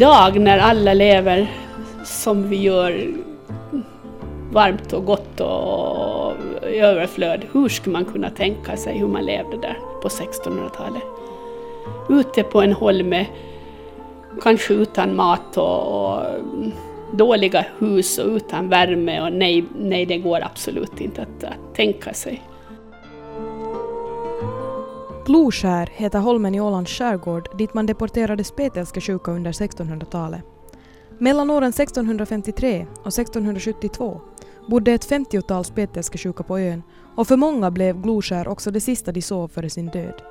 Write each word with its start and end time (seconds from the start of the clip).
idag 0.00 0.40
när 0.40 0.58
alla 0.58 0.94
lever 0.94 1.50
som 2.04 2.48
vi 2.48 2.56
gör 2.56 3.14
varmt 4.52 4.92
och 4.92 5.04
gott 5.04 5.40
och 5.40 6.32
i 6.70 6.78
överflöd. 6.78 7.46
Hur 7.52 7.68
skulle 7.68 7.92
man 7.92 8.04
kunna 8.04 8.30
tänka 8.30 8.76
sig 8.76 8.98
hur 8.98 9.06
man 9.06 9.24
levde 9.24 9.56
där 9.56 9.78
på 10.02 10.08
1600-talet? 10.08 11.02
Ute 12.08 12.42
på 12.42 12.62
en 12.62 12.72
holme, 12.72 13.26
kanske 14.42 14.74
utan 14.74 15.16
mat 15.16 15.56
och, 15.56 16.12
och 16.12 16.22
dåliga 17.12 17.64
hus 17.78 18.18
och 18.18 18.28
utan 18.28 18.68
värme 18.68 19.20
och 19.20 19.32
nej, 19.32 19.64
nej 19.78 20.06
det 20.06 20.18
går 20.18 20.44
absolut 20.44 21.00
inte 21.00 21.22
att, 21.22 21.44
att 21.44 21.74
tänka 21.74 22.12
sig. 22.12 22.42
Gloskär 25.26 25.90
heter 25.92 26.18
holmen 26.18 26.54
i 26.54 26.60
Ålands 26.60 26.92
skärgård 26.92 27.58
dit 27.58 27.74
man 27.74 27.86
deporterade 27.86 28.44
spetälska 28.44 29.00
sjuka 29.00 29.30
under 29.30 29.52
1600-talet. 29.52 30.40
Mellan 31.18 31.50
åren 31.50 31.68
1653 31.70 32.86
och 33.00 33.06
1672 33.06 34.20
bodde 34.68 34.92
ett 34.92 35.10
50-tal 35.10 35.64
spetälska 35.64 36.18
sjuka 36.18 36.42
på 36.42 36.58
ön 36.58 36.82
och 37.16 37.28
för 37.28 37.36
många 37.36 37.70
blev 37.70 38.02
Gloskär 38.02 38.48
också 38.48 38.70
det 38.70 38.80
sista 38.80 39.12
de 39.12 39.22
sov 39.22 39.48
före 39.48 39.70
sin 39.70 39.86
död. 39.86 40.22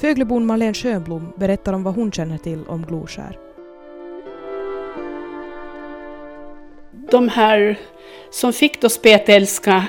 Föglebon 0.00 0.46
Marlene 0.46 0.74
Schönblom 0.74 1.32
berättar 1.36 1.72
om 1.72 1.82
vad 1.82 1.94
hon 1.94 2.12
känner 2.12 2.38
till 2.38 2.64
om 2.68 2.86
Gloskär. 2.86 3.38
De 7.10 7.28
här 7.28 7.78
som 8.30 8.52
fick 8.52 8.80
då 8.80 8.88
spetälska 8.88 9.84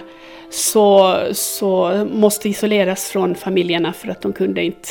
så, 0.49 1.17
så 1.31 2.05
måste 2.11 2.49
isoleras 2.49 3.09
från 3.09 3.35
familjerna 3.35 3.93
för 3.93 4.07
att 4.07 4.21
de 4.21 4.33
kunde 4.33 4.63
inte 4.63 4.89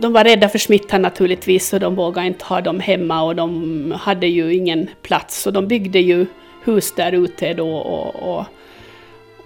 de 0.00 0.12
var 0.12 0.24
rädda 0.24 0.48
för 0.48 0.58
smittan 0.58 1.02
naturligtvis 1.02 1.72
och 1.72 1.80
de 1.80 1.94
vågade 1.94 2.26
inte 2.26 2.44
ha 2.44 2.60
dem 2.60 2.80
hemma 2.80 3.22
och 3.22 3.36
de 3.36 3.92
hade 4.00 4.26
ju 4.26 4.54
ingen 4.54 4.90
plats 5.02 5.42
så 5.42 5.50
de 5.50 5.68
byggde 5.68 5.98
ju 5.98 6.26
hus 6.64 6.92
där 6.96 7.12
ute 7.12 7.54
då 7.54 7.76
och, 7.76 8.14
och, 8.14 8.44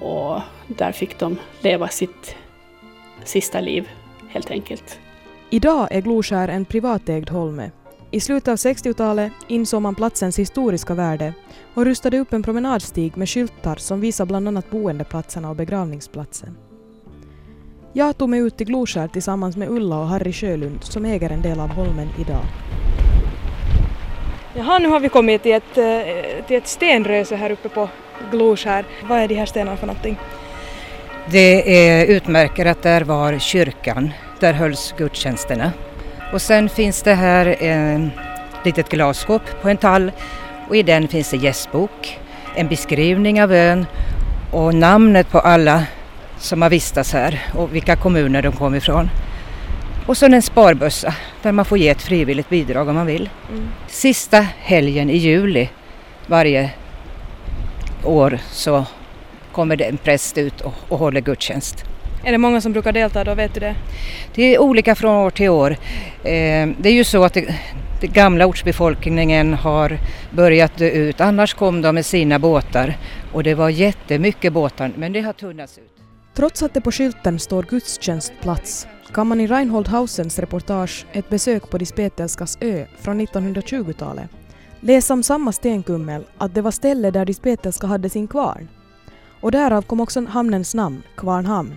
och 0.00 0.41
där 0.66 0.92
fick 0.92 1.19
de 1.19 1.38
leva 1.61 1.88
sitt 1.88 2.36
sista 3.25 3.61
liv 3.61 3.88
helt 4.28 4.50
enkelt. 4.50 4.98
Idag 5.50 5.88
är 5.91 6.00
Gloskär 6.00 6.48
en 6.48 6.64
privatägd 6.64 7.31
holme. 7.31 7.70
I 8.12 8.20
slutet 8.20 8.48
av 8.48 8.56
60-talet 8.56 9.33
insåg 9.48 9.83
man 9.83 9.94
platsens 9.94 10.39
historiska 10.39 10.94
värde 10.94 11.34
och 11.75 11.84
rustade 11.84 12.19
upp 12.19 12.33
en 12.33 12.42
promenadstig 12.42 13.16
med 13.16 13.28
skyltar 13.28 13.77
som 13.77 14.00
visar 14.00 14.27
bland 14.27 14.48
annat 14.48 14.70
boendeplatserna 14.70 15.50
och 15.50 15.56
begravningsplatsen. 15.56 16.56
Jag 17.92 18.19
tog 18.19 18.28
mig 18.28 18.41
ut 18.41 18.56
till 18.56 18.66
Gloskär 18.66 19.08
tillsammans 19.08 19.56
med 19.56 19.70
Ulla 19.70 19.98
och 19.98 20.06
Harry 20.06 20.33
Sjölund 20.33 20.84
som 20.84 21.05
äger 21.05 21.31
en 21.31 21.42
del 21.42 21.61
av 21.61 21.69
holmen 21.69 22.08
idag. 22.19 22.44
Jaha, 24.55 24.78
nu 24.78 24.88
har 24.88 25.00
vi 25.00 25.08
kommit 25.08 25.42
till 25.42 25.53
ett, 25.53 25.78
eh, 25.78 26.44
till 26.47 26.56
ett 26.56 26.69
stenröse 26.69 27.36
här 27.36 27.50
uppe 27.50 27.69
på 27.69 27.88
Gloskär. 28.31 28.84
Vad 29.08 29.19
är 29.19 29.28
de 29.28 29.34
här 29.34 29.47
stenarna 29.47 29.77
för 29.77 29.86
någonting? 29.86 30.16
Det 31.31 31.88
är, 31.88 32.06
utmärker 32.06 32.66
att 32.66 32.83
där 32.83 33.05
var 33.05 33.38
kyrkan, 33.38 34.11
där 34.41 34.53
hölls 34.53 34.94
gudstjänsterna. 34.98 35.72
Och 36.33 36.42
sen 36.42 36.69
finns 36.69 37.03
det 37.03 37.14
här 37.14 37.47
ett 37.47 38.12
litet 38.64 38.89
glasskåp 38.89 39.42
på 39.62 39.69
en 39.69 39.77
tall 39.77 40.12
och 40.69 40.77
i 40.77 40.83
den 40.83 41.09
finns 41.09 41.31
det 41.31 41.37
gästbok, 41.37 42.19
en 42.56 42.69
beskrivning 42.69 43.42
av 43.42 43.53
ön 43.53 43.87
och 44.53 44.75
namnet 44.75 45.31
på 45.31 45.39
alla 45.39 45.84
som 46.39 46.62
har 46.62 46.71
vistats 46.71 47.12
här 47.12 47.43
och 47.54 47.75
vilka 47.75 47.97
kommuner 47.97 48.43
de 48.43 48.53
kom 48.53 48.75
ifrån. 48.75 49.10
Och 50.06 50.16
så 50.16 50.27
en 50.27 50.43
sparbössa 50.43 51.15
där 51.43 51.53
man 51.53 51.65
får 51.65 51.78
ge 51.78 51.88
ett 51.88 52.03
frivilligt 52.03 52.49
bidrag 52.49 52.88
om 52.88 52.94
man 52.94 53.06
vill. 53.06 53.31
Mm. 53.50 53.69
Sista 53.88 54.47
helgen 54.59 55.10
i 55.10 55.16
juli 55.16 55.69
varje 56.27 56.71
år 58.04 58.38
så 58.50 58.84
kommer 59.53 59.77
det 59.77 59.84
en 59.84 59.97
präst 59.97 60.38
ut 60.38 60.60
och, 60.60 60.75
och 60.88 60.99
håller 60.99 61.21
gudstjänst. 61.21 61.84
Är 62.25 62.32
det 62.32 62.38
många 62.38 62.60
som 62.60 62.72
brukar 62.72 62.92
delta 62.92 63.25
då, 63.25 63.34
vet 63.34 63.54
du 63.54 63.60
det? 63.60 63.75
Det 64.34 64.54
är 64.54 64.58
olika 64.58 64.94
från 64.94 65.16
år 65.16 65.31
till 65.31 65.48
år. 65.48 65.70
Eh, 66.25 66.69
det 66.78 66.88
är 66.88 66.92
ju 66.92 67.04
så 67.04 67.25
att 67.25 67.34
det, 67.34 67.54
det 68.00 68.06
gamla 68.06 68.47
ortsbefolkningen 68.47 69.54
har 69.54 69.98
börjat 70.30 70.78
dö 70.78 70.88
ut, 70.91 71.20
annars 71.20 71.54
kom 71.54 71.82
de 71.82 71.94
med 71.94 72.06
sina 72.06 72.38
båtar 72.38 72.97
och 73.32 73.42
det 73.42 73.54
var 73.54 73.69
jättemycket 73.69 74.53
båtar 74.53 74.92
men 74.97 75.12
det 75.12 75.20
har 75.20 75.32
tunnats 75.32 75.78
ut. 75.78 75.91
Trots 76.34 76.62
att 76.62 76.75
det 76.75 76.80
på 76.80 76.92
skylten 76.92 77.38
står 77.38 77.62
gudstjänstplats 77.62 78.86
kan 79.12 79.26
man 79.26 79.41
i 79.41 79.47
Reinhold 79.47 79.88
Hausens 79.88 80.38
reportage 80.38 81.06
Ett 81.12 81.28
besök 81.28 81.70
på 81.70 81.78
de 81.78 81.86
spetälskas 81.86 82.59
ö 82.60 82.86
från 83.00 83.20
1920-talet 83.20 84.30
läsa 84.80 85.14
om 85.14 85.22
samma 85.22 85.53
stenkummel 85.53 86.25
att 86.38 86.54
det 86.54 86.62
var 86.62 86.70
stället 86.70 87.14
där 87.14 87.25
de 87.25 87.34
spetälska 87.34 87.86
hade 87.86 88.10
sin 88.10 88.28
kvarn. 88.28 88.69
Och 89.41 89.53
därav 89.53 89.82
kom 89.82 90.00
också 90.00 90.25
hamnens 90.25 90.75
namn, 90.75 91.03
Kvarnhamn. 91.16 91.75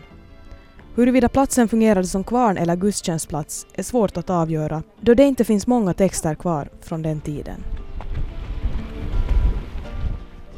Huruvida 0.95 1.29
platsen 1.29 1.67
fungerade 1.67 2.07
som 2.07 2.23
kvarn 2.23 2.57
eller 2.57 2.75
gudstjänstplats 2.75 3.67
är 3.73 3.83
svårt 3.83 4.17
att 4.17 4.29
avgöra 4.29 4.83
då 5.01 5.13
det 5.13 5.23
inte 5.23 5.43
finns 5.43 5.67
många 5.67 5.93
texter 5.93 6.35
kvar 6.35 6.69
från 6.81 7.01
den 7.01 7.21
tiden. 7.21 7.63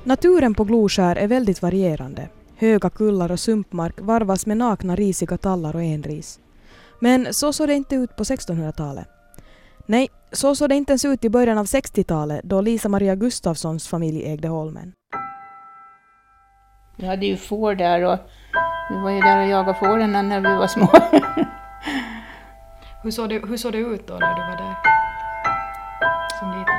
Naturen 0.04 0.54
på 0.54 0.64
Gloskär 0.64 1.16
är 1.16 1.28
väldigt 1.28 1.62
varierande. 1.62 2.30
Höga 2.56 2.90
kullar 2.90 3.32
och 3.32 3.40
sumpmark 3.40 4.02
varvas 4.02 4.46
med 4.46 4.58
nakna 4.58 4.96
risiga 4.96 5.38
tallar 5.38 5.76
och 5.76 5.84
enris. 5.84 6.40
Men 7.00 7.34
så 7.34 7.54
såg 7.54 7.68
det 7.68 7.74
inte 7.74 7.96
ut 7.96 8.16
på 8.16 8.24
1600-talet. 8.24 9.08
Nej, 9.86 10.08
så 10.32 10.56
såg 10.56 10.70
det 10.70 10.76
inte 10.76 10.92
ens 10.92 11.06
ut 11.06 11.26
i 11.26 11.30
början 11.30 11.58
av 11.58 11.66
60-talet 11.66 12.44
då 12.44 12.62
Lisa 12.62 12.90
Maria 12.90 13.16
Gustafssons 13.16 13.88
familj 13.88 14.24
ägde 14.24 14.48
holmen. 14.48 14.94
Vi 16.98 17.08
hade 17.08 17.26
ju 17.26 17.38
får 17.38 17.76
där 17.76 18.04
och 18.04 18.20
vi 18.90 18.98
var 18.98 19.10
ju 19.10 19.20
där 19.20 19.42
och 19.42 19.48
jagade 19.48 19.80
fåren 19.80 20.12
när 20.12 20.40
vi 20.40 20.56
var 20.56 20.68
små. 20.68 20.88
hur, 23.04 23.12
såg 23.12 23.30
det, 23.30 23.46
hur 23.48 23.58
såg 23.58 23.72
det 23.72 23.78
ut 23.78 24.08
då 24.08 24.14
när 24.14 24.36
du 24.36 24.42
var 24.42 24.58
där 24.58 24.76
som 26.40 26.52
liten? 26.52 26.76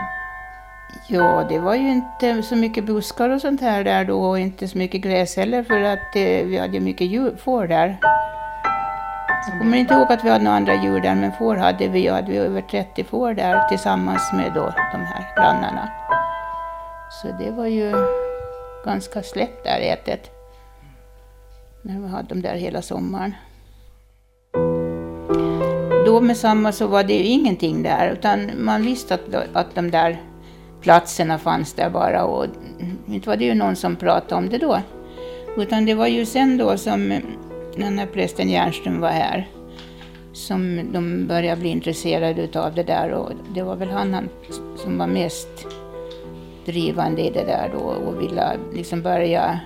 Ja, 1.08 1.46
det 1.48 1.58
var 1.58 1.74
ju 1.74 1.90
inte 1.90 2.42
så 2.42 2.56
mycket 2.56 2.84
buskar 2.84 3.30
och 3.30 3.40
sånt 3.40 3.60
här 3.60 3.84
där 3.84 4.04
då 4.04 4.20
och 4.20 4.38
inte 4.38 4.68
så 4.68 4.78
mycket 4.78 5.00
gräs 5.00 5.36
heller 5.36 5.62
för 5.62 5.82
att 5.82 6.16
eh, 6.16 6.46
vi 6.46 6.58
hade 6.58 6.80
mycket 6.80 7.06
djur, 7.06 7.36
får 7.36 7.66
där. 7.66 7.96
Jag 9.50 9.58
kommer 9.60 9.76
inte 9.76 9.94
ihåg 9.94 10.12
att 10.12 10.24
vi 10.24 10.30
hade 10.30 10.44
några 10.44 10.56
andra 10.56 10.74
djur 10.74 11.00
där 11.00 11.14
men 11.14 11.32
får 11.32 11.56
hade 11.56 11.88
vi, 11.88 12.08
hade 12.08 12.32
vi 12.32 12.38
över 12.38 12.60
30 12.60 13.04
får 13.04 13.34
där 13.34 13.68
tillsammans 13.68 14.32
med 14.32 14.52
då 14.54 14.72
de 14.92 14.98
här 14.98 15.34
grannarna. 15.36 15.88
Så 17.10 17.28
det 17.28 17.50
var 17.50 17.66
ju 17.66 17.92
ganska 18.86 19.22
slätt 19.22 19.64
där 19.64 19.80
ätet. 19.80 20.30
När 21.82 22.00
vi 22.00 22.08
hade 22.08 22.28
dem 22.28 22.42
där 22.42 22.54
hela 22.54 22.82
sommaren. 22.82 23.34
Då 26.06 26.20
med 26.20 26.36
samma 26.36 26.72
så 26.72 26.86
var 26.86 27.04
det 27.04 27.14
ju 27.14 27.24
ingenting 27.24 27.82
där 27.82 28.12
utan 28.12 28.50
man 28.64 28.82
visste 28.82 29.14
att, 29.14 29.34
att 29.52 29.74
de 29.74 29.90
där 29.90 30.22
platserna 30.80 31.38
fanns 31.38 31.72
där 31.72 31.90
bara 31.90 32.24
och 32.24 32.46
inte 33.06 33.28
var 33.28 33.36
det 33.36 33.44
ju 33.44 33.54
någon 33.54 33.76
som 33.76 33.96
pratade 33.96 34.34
om 34.34 34.48
det 34.48 34.58
då. 34.58 34.80
Utan 35.56 35.86
det 35.86 35.94
var 35.94 36.06
ju 36.06 36.26
sen 36.26 36.56
då 36.56 36.76
som 36.76 37.12
eh, 37.12 37.20
den 37.76 37.98
här 37.98 38.06
prästen 38.06 38.48
Järnström 38.48 39.00
var 39.00 39.08
här 39.08 39.48
som 40.32 40.92
de 40.92 41.26
började 41.26 41.60
bli 41.60 41.68
intresserade 41.68 42.42
utav 42.42 42.74
det 42.74 42.82
där 42.82 43.10
och 43.10 43.30
det 43.54 43.62
var 43.62 43.76
väl 43.76 43.90
han, 43.90 44.28
som 44.76 44.98
var 44.98 45.06
mest 45.06 45.66
drivande 46.66 47.22
i 47.22 47.30
det 47.30 47.44
där 47.44 47.70
då 47.72 47.78
och 47.78 48.22
ville 48.22 48.56
liksom 48.74 49.02
börja 49.02 49.60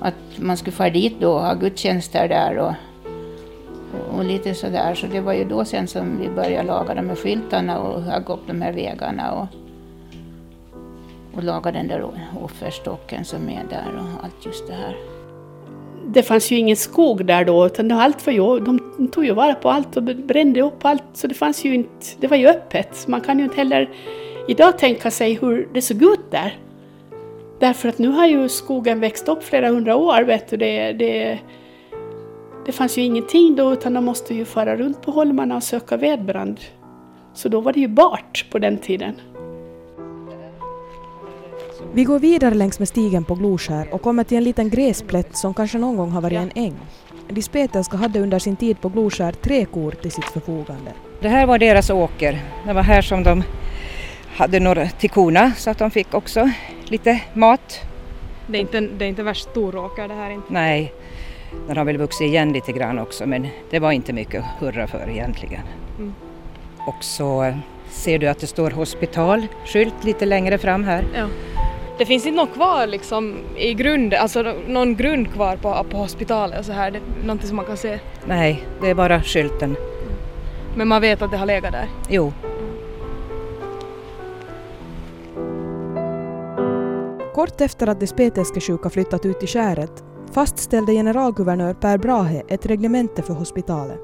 att 0.00 0.14
man 0.36 0.56
skulle 0.56 0.76
fara 0.76 0.90
dit 0.90 1.20
då 1.20 1.32
och 1.32 1.40
ha 1.40 1.54
gudstjänster 1.54 2.28
där 2.28 2.58
och, 2.58 2.72
och 4.16 4.24
lite 4.24 4.54
sådär. 4.54 4.94
Så 4.94 5.06
det 5.06 5.20
var 5.20 5.32
ju 5.32 5.44
då 5.44 5.64
sen 5.64 5.86
som 5.86 6.18
vi 6.20 6.28
började 6.28 6.68
laga 6.68 6.94
de 6.94 7.08
här 7.08 7.16
skyltarna 7.16 7.78
och 7.78 8.02
hugga 8.02 8.34
upp 8.34 8.46
de 8.46 8.62
här 8.62 8.72
vägarna 8.72 9.32
och, 9.32 9.46
och 11.36 11.44
laga 11.44 11.72
den 11.72 11.88
där 11.88 12.04
offerstocken 12.44 13.24
som 13.24 13.48
är 13.48 13.64
där 13.70 13.96
och 13.96 14.24
allt 14.24 14.46
just 14.46 14.66
det 14.66 14.74
här. 14.74 14.96
Det 16.06 16.22
fanns 16.22 16.50
ju 16.50 16.56
ingen 16.56 16.76
skog 16.76 17.26
där 17.26 17.44
då, 17.44 17.66
utan 17.66 17.90
allt 17.90 18.26
var 18.26 18.32
ju, 18.32 18.60
de 18.60 19.08
tog 19.12 19.24
ju 19.24 19.32
vara 19.32 19.54
på 19.54 19.70
allt 19.70 19.96
och 19.96 20.02
brände 20.02 20.62
upp 20.62 20.84
allt, 20.84 21.02
så 21.12 21.26
det 21.26 21.34
fanns 21.34 21.64
ju 21.64 21.74
inte, 21.74 22.06
det 22.20 22.26
var 22.26 22.36
ju 22.36 22.46
öppet. 22.46 23.08
Man 23.08 23.20
kan 23.20 23.38
ju 23.38 23.44
inte 23.44 23.56
heller 23.56 23.88
idag 24.48 24.78
tänka 24.78 25.10
sig 25.10 25.34
hur 25.34 25.68
det 25.74 25.82
såg 25.82 26.02
ut 26.02 26.30
där. 26.30 26.58
Därför 27.60 27.88
att 27.88 27.98
nu 27.98 28.08
har 28.08 28.26
ju 28.26 28.48
skogen 28.48 29.00
växt 29.00 29.28
upp 29.28 29.42
flera 29.42 29.68
hundra 29.68 29.96
år, 29.96 30.22
vet 30.22 30.48
du. 30.48 30.56
Det, 30.56 30.92
det, 30.92 31.38
det 32.66 32.72
fanns 32.72 32.98
ju 32.98 33.02
ingenting 33.02 33.56
då, 33.56 33.72
utan 33.72 33.94
de 33.94 34.04
måste 34.04 34.34
ju 34.34 34.44
fara 34.44 34.76
runt 34.76 35.02
på 35.02 35.10
holmarna 35.10 35.56
och 35.56 35.62
söka 35.62 35.96
vedbrand. 35.96 36.60
Så 37.34 37.48
då 37.48 37.60
var 37.60 37.72
det 37.72 37.80
ju 37.80 37.88
bart 37.88 38.46
på 38.50 38.58
den 38.58 38.78
tiden. 38.78 39.14
Vi 41.92 42.04
går 42.04 42.18
vidare 42.18 42.54
längs 42.54 42.78
med 42.78 42.88
stigen 42.88 43.24
på 43.24 43.34
Gloskär 43.34 43.94
och 43.94 44.02
kommer 44.02 44.24
till 44.24 44.36
en 44.36 44.44
liten 44.44 44.70
gräsplätt 44.70 45.36
som 45.36 45.54
kanske 45.54 45.78
någon 45.78 45.96
gång 45.96 46.10
har 46.10 46.20
varit 46.20 46.38
en 46.38 46.50
äng. 46.54 46.74
de 47.28 47.42
spetälska 47.42 47.96
hade 47.96 48.20
under 48.20 48.38
sin 48.38 48.56
tid 48.56 48.80
på 48.80 48.88
Gloskär 48.88 49.32
tre 49.32 49.64
kor 49.64 49.90
till 49.90 50.10
sitt 50.10 50.24
förfogande. 50.24 50.92
Det 51.20 51.28
här 51.28 51.46
var 51.46 51.58
deras 51.58 51.90
åker. 51.90 52.40
Det 52.66 52.72
var 52.72 52.82
här 52.82 53.02
som 53.02 53.22
de 53.22 53.42
hade 54.40 54.60
några 54.60 54.86
till 54.88 55.10
korna 55.10 55.52
så 55.56 55.70
att 55.70 55.78
de 55.78 55.90
fick 55.90 56.14
också 56.14 56.50
lite 56.84 57.20
mat. 57.34 57.80
Det 58.46 58.58
är 58.58 58.60
inte, 58.60 58.80
det 58.80 59.04
är 59.04 59.08
inte 59.08 59.22
värst 59.22 59.50
stor 59.50 59.76
åker 59.76 60.08
det 60.08 60.14
här 60.14 60.30
inte? 60.30 60.52
Nej, 60.52 60.92
den 61.66 61.76
har 61.76 61.84
väl 61.84 61.96
vuxit 61.96 62.26
igen 62.26 62.52
lite 62.52 62.72
grann 62.72 62.98
också 62.98 63.26
men 63.26 63.48
det 63.70 63.78
var 63.78 63.92
inte 63.92 64.12
mycket 64.12 64.44
att 64.44 64.60
hurra 64.60 64.86
för 64.86 65.10
egentligen. 65.10 65.62
Mm. 65.98 66.14
Och 66.86 67.04
så 67.04 67.54
ser 67.90 68.18
du 68.18 68.26
att 68.26 68.38
det 68.38 68.46
står 68.46 68.70
hospitalskylt 68.70 70.04
lite 70.04 70.26
längre 70.26 70.58
fram 70.58 70.84
här. 70.84 71.04
Ja. 71.14 71.26
Det 71.98 72.06
finns 72.06 72.26
inte 72.26 72.36
något 72.36 72.54
kvar 72.54 72.86
liksom 72.86 73.38
i 73.56 73.74
grund, 73.74 74.14
alltså 74.14 74.54
någon 74.66 74.96
grund 74.96 75.32
kvar 75.32 75.56
på, 75.56 75.86
på 75.90 75.96
hospitalet 75.96 76.58
och 76.58 76.64
så 76.64 76.72
här, 76.72 76.90
det 76.90 76.98
är 76.98 77.02
någonting 77.22 77.48
som 77.48 77.56
man 77.56 77.66
kan 77.66 77.76
se? 77.76 77.98
Nej, 78.26 78.64
det 78.80 78.90
är 78.90 78.94
bara 78.94 79.22
skylten. 79.22 79.76
Men 80.76 80.88
man 80.88 81.00
vet 81.00 81.22
att 81.22 81.30
det 81.30 81.36
har 81.36 81.46
legat 81.46 81.72
där? 81.72 81.88
Jo. 82.08 82.32
Kort 87.40 87.60
efter 87.60 87.86
att 87.86 88.00
de 88.00 88.06
spetälskesjuka 88.06 88.90
flyttat 88.90 89.26
ut 89.26 89.42
i 89.42 89.46
skäret 89.46 90.04
fastställde 90.32 90.92
generalguvernör 90.92 91.74
Per 91.74 91.98
Brahe 91.98 92.42
ett 92.48 92.66
reglemente 92.66 93.22
för 93.22 93.34
hospitalet. 93.34 94.00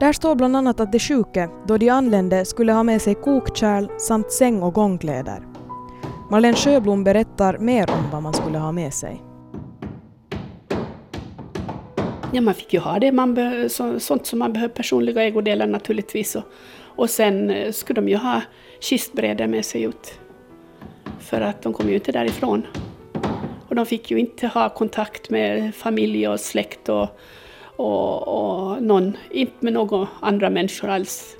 Där 0.00 0.12
står 0.12 0.34
bland 0.34 0.56
annat 0.56 0.80
att 0.80 0.92
de 0.92 0.98
sjuka, 0.98 1.50
då 1.66 1.76
de 1.76 1.88
anlände, 1.88 2.44
skulle 2.44 2.72
ha 2.72 2.82
med 2.82 3.02
sig 3.02 3.14
kokkärl 3.14 3.88
samt 3.98 4.32
säng 4.32 4.62
och 4.62 4.74
gångkläder. 4.74 5.46
Marlene 6.30 6.56
Sjöblom 6.56 7.04
berättar 7.04 7.58
mer 7.58 7.90
om 7.90 8.10
vad 8.12 8.22
man 8.22 8.34
skulle 8.34 8.58
ha 8.58 8.72
med 8.72 8.94
sig. 8.94 9.22
Ja, 12.32 12.40
man 12.40 12.54
fick 12.54 12.72
ju 12.72 12.80
ha 12.80 12.98
det, 12.98 13.12
man 13.12 13.36
så, 13.68 14.00
sånt 14.00 14.26
som 14.26 14.38
man 14.38 14.52
behöver, 14.52 14.74
personliga 14.74 15.22
ägodelar 15.22 15.66
naturligtvis. 15.66 16.36
Och, 16.36 16.44
och 16.96 17.10
sen 17.10 17.50
eh, 17.50 17.72
skulle 17.72 18.00
de 18.00 18.08
ju 18.08 18.16
ha 18.16 18.40
kistbrädor 18.80 19.46
med 19.46 19.64
sig 19.64 19.82
ut. 19.82 20.18
För 21.24 21.40
att 21.40 21.62
de 21.62 21.72
kom 21.72 21.88
ju 21.88 21.94
inte 21.94 22.12
därifrån. 22.12 22.66
Och 23.68 23.74
de 23.74 23.86
fick 23.86 24.10
ju 24.10 24.18
inte 24.18 24.46
ha 24.46 24.68
kontakt 24.68 25.30
med 25.30 25.74
familj 25.74 26.28
och 26.28 26.40
släkt 26.40 26.88
och, 26.88 27.08
och, 27.76 28.28
och 28.28 28.82
någon, 28.82 29.16
inte 29.30 29.54
med 29.60 29.72
några 29.72 30.08
andra 30.20 30.50
människor 30.50 30.88
alls. 30.88 31.36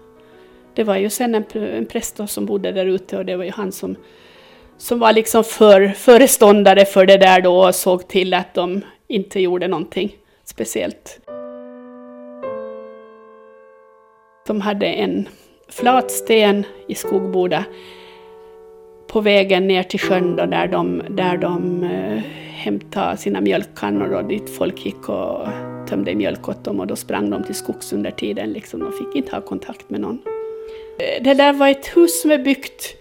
Det 0.75 0.85
var 0.85 0.97
ju 0.97 1.11
sen 1.11 1.35
en, 1.35 1.45
en 1.53 1.87
präst 1.87 2.21
som 2.27 2.47
bodde 2.47 2.73
där 2.73 2.87
ute 2.87 3.19
och 3.19 3.25
det 3.25 3.37
var 3.37 3.45
ju 3.45 3.51
han 3.51 3.73
som, 3.73 3.97
som 4.79 4.99
var 4.99 5.13
liksom 5.13 5.45
för, 5.45 5.89
föreståndare 5.89 6.85
för 6.85 7.07
det 7.07 7.19
där 7.19 7.41
då 7.41 7.67
och 7.67 7.75
såg 7.75 8.09
till 8.09 8.35
att 8.35 8.55
de 8.55 8.81
inte 9.09 9.41
gjorde 9.41 9.69
någonting 9.69 10.17
speciellt. 10.45 11.21
De 14.47 14.61
hade 14.61 14.87
en 14.87 15.29
flat 15.69 16.11
sten 16.11 16.65
i 16.89 16.95
Skogboda 16.95 17.65
på 19.15 19.21
vägen 19.21 19.67
ner 19.67 19.83
till 19.83 20.01
sjön 20.01 20.37
då, 20.37 20.47
där 20.47 20.69
de, 20.69 21.03
där 21.09 21.37
de 21.37 21.83
eh, 21.83 22.23
hämtade 22.53 23.17
sina 23.17 23.41
mjölkkannor 23.41 24.13
och 24.13 24.25
dit 24.25 24.51
folk 24.51 24.87
gick 24.87 25.09
och 25.09 25.49
tömde 25.89 26.15
mjölk 26.15 26.49
åt 26.49 26.65
dem 26.65 26.81
och 26.81 26.87
då 26.87 26.97
sprang 26.97 27.31
de 27.31 27.43
till 27.43 27.55
skogs 27.55 27.93
under 27.93 28.11
tiden. 28.11 28.53
Liksom. 28.53 28.81
De 28.81 28.93
fick 28.93 29.17
inte 29.17 29.37
ha 29.37 29.41
kontakt 29.41 29.91
med 29.91 30.01
någon. 30.01 30.23
Eh, 30.99 31.23
det 31.23 31.35
där 31.35 31.53
var 31.53 31.69
ett 31.69 31.97
hus 31.97 32.23
som 32.23 32.31
är 32.31 32.39
byggt 32.39 32.97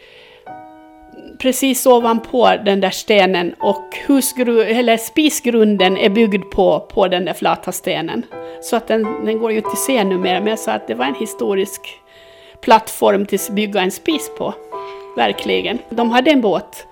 precis 1.39 1.85
ovanpå 1.85 2.51
den 2.65 2.81
där 2.81 2.89
stenen 2.89 3.55
och 3.59 3.97
husgru 4.07 4.61
eller 4.61 4.97
spisgrunden 4.97 5.97
är 5.97 6.09
byggd 6.09 6.43
på, 6.51 6.79
på 6.79 7.07
den 7.07 7.25
där 7.25 7.33
flata 7.33 7.71
stenen. 7.71 8.25
Så 8.61 8.75
att 8.75 8.87
den, 8.87 9.25
den 9.25 9.39
går 9.39 9.51
ju 9.51 9.57
inte 9.57 9.69
att 9.69 9.77
se 9.77 10.03
numera, 10.03 10.39
men 10.39 10.47
jag 10.47 10.59
sa 10.59 10.71
att 10.71 10.87
det 10.87 10.95
var 10.95 11.05
en 11.05 11.15
historisk 11.15 11.81
plattform 12.61 13.25
till 13.25 13.39
att 13.39 13.49
bygga 13.49 13.81
en 13.81 13.91
spis 13.91 14.31
på. 14.37 14.53
Verkligen. 15.15 15.79
De 15.89 16.11
hade 16.11 16.31
en 16.31 16.41
båt 16.41 16.87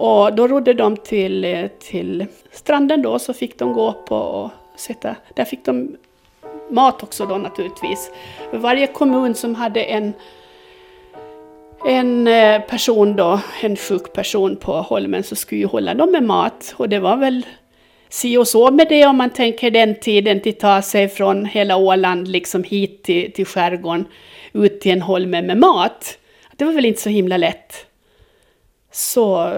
och 0.00 0.34
då 0.34 0.48
rodde 0.48 0.74
de 0.74 0.96
till, 0.96 1.68
till 1.78 2.26
stranden 2.52 3.02
då, 3.02 3.18
så 3.18 3.32
fick 3.32 3.58
de 3.58 3.72
gå 3.72 3.92
på 3.92 4.16
och 4.16 4.50
sätta, 4.76 5.16
där 5.34 5.44
fick 5.44 5.64
de 5.64 5.96
mat 6.70 7.02
också 7.02 7.26
då 7.26 7.36
naturligtvis. 7.36 8.10
Varje 8.52 8.86
kommun 8.86 9.34
som 9.34 9.54
hade 9.54 9.82
en, 9.82 10.12
en 11.86 12.26
eh, 12.26 12.60
person 12.60 13.16
då, 13.16 13.40
en 13.62 13.76
sjuk 13.76 14.12
person 14.12 14.56
på 14.56 14.72
Holmen, 14.72 15.22
så 15.22 15.36
skulle 15.36 15.60
ju 15.60 15.66
hålla 15.66 15.94
dem 15.94 16.12
med 16.12 16.22
mat. 16.22 16.74
Och 16.76 16.88
det 16.88 16.98
var 16.98 17.16
väl 17.16 17.46
si 18.08 18.36
och 18.36 18.48
så 18.48 18.70
med 18.70 18.88
det 18.88 19.06
om 19.06 19.16
man 19.16 19.30
tänker 19.30 19.70
den 19.70 19.94
tiden 19.94 20.40
till 20.40 20.58
ta 20.58 20.82
sig 20.82 21.08
från 21.08 21.44
hela 21.44 21.76
Åland 21.76 22.28
liksom 22.28 22.64
hit 22.64 23.02
till, 23.02 23.32
till 23.32 23.46
skärgården, 23.46 24.04
ut 24.52 24.80
till 24.80 24.92
en 24.92 25.02
holme 25.02 25.42
med 25.42 25.58
mat. 25.58 26.18
Det 26.58 26.64
var 26.64 26.72
väl 26.72 26.84
inte 26.84 27.00
så 27.00 27.08
himla 27.08 27.36
lätt. 27.36 27.86
Så 28.90 29.52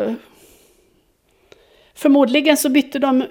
förmodligen 1.95 2.57
så 2.57 2.69
bytte 2.69 2.99
de 2.99 3.23
eh, 3.23 3.27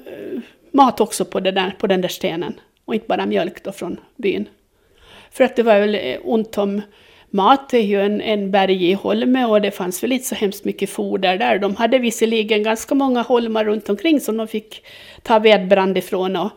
mat 0.71 0.99
också 0.99 1.25
på, 1.25 1.39
det 1.39 1.51
där, 1.51 1.75
på 1.79 1.87
den 1.87 2.01
där 2.01 2.09
stenen 2.09 2.59
och 2.85 2.95
inte 2.95 3.07
bara 3.07 3.25
mjölk 3.25 3.63
då 3.63 3.71
från 3.71 3.99
byn. 4.15 4.49
För 5.31 5.43
att 5.43 5.55
det 5.55 5.63
var 5.63 5.79
väl 5.79 5.95
eh, 5.95 6.17
ont 6.23 6.57
om 6.57 6.81
mat, 7.29 7.69
det 7.69 7.77
är 7.77 7.83
ju 7.83 8.01
en, 8.01 8.21
en 8.21 8.51
bergig 8.51 8.95
holme 8.95 9.45
och 9.45 9.61
det 9.61 9.71
fanns 9.71 10.03
väl 10.03 10.11
inte 10.11 10.25
så 10.25 10.35
hemskt 10.35 10.65
mycket 10.65 10.89
foder 10.89 11.37
där. 11.37 11.59
De 11.59 11.75
hade 11.75 11.97
visserligen 11.97 12.63
ganska 12.63 12.95
många 12.95 13.21
holmar 13.21 13.65
runt 13.65 13.89
omkring 13.89 14.19
som 14.19 14.37
de 14.37 14.47
fick 14.47 14.85
ta 15.23 15.39
vedbrand 15.39 15.97
ifrån 15.97 16.35
och, 16.35 16.51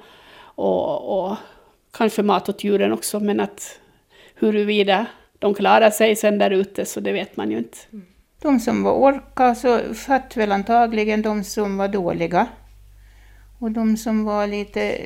och, 0.55 1.27
och 1.27 1.37
kanske 1.93 2.23
mat 2.23 2.49
åt 2.49 2.65
djuren 2.65 2.93
också, 2.93 3.21
men 3.21 3.41
att 3.41 3.81
huruvida 4.35 5.07
de 5.43 5.55
klarar 5.55 5.91
sig 5.91 6.17
sen 6.17 6.39
där 6.39 6.51
ute 6.51 6.85
så 6.85 7.01
det 7.01 7.13
vet 7.13 7.37
man 7.37 7.51
ju 7.51 7.59
inte. 7.59 7.79
De 8.43 8.61
som 8.61 8.83
var 8.83 8.93
orka 8.93 9.55
så 9.55 9.95
fatt 9.95 10.37
väl 10.37 10.53
antagligen 10.53 11.23
de 11.23 11.45
som 11.45 11.77
var 11.77 11.89
dåliga. 11.89 12.47
Och 13.59 13.71
de 13.71 13.97
som 13.97 14.25
var 14.25 14.47
lite 14.47 15.01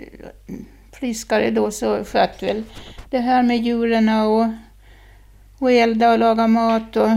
friskare 0.92 1.50
då 1.50 1.70
så 1.70 2.04
sköt 2.04 2.42
väl 2.42 2.62
det 3.10 3.18
här 3.18 3.42
med 3.42 3.58
djuren 3.58 4.08
och, 4.08 4.46
och 5.58 5.72
elda 5.72 6.12
och 6.12 6.18
laga 6.18 6.46
mat. 6.46 6.96
Och... 6.96 7.10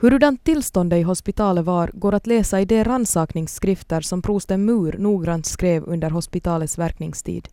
Hurudant 0.00 0.44
tillståndet 0.44 0.98
i 0.98 1.02
hospitalet 1.02 1.64
var 1.64 1.90
går 1.94 2.14
att 2.14 2.26
läsa 2.26 2.60
i 2.60 2.64
de 2.64 2.84
rannsakningsskrifter 2.84 4.00
som 4.00 4.22
prosten 4.22 4.64
Mur 4.64 4.96
noggrant 4.98 5.46
skrev 5.46 5.84
under 5.84 6.10
hospitalets 6.10 6.78
verkningstid. 6.78 7.48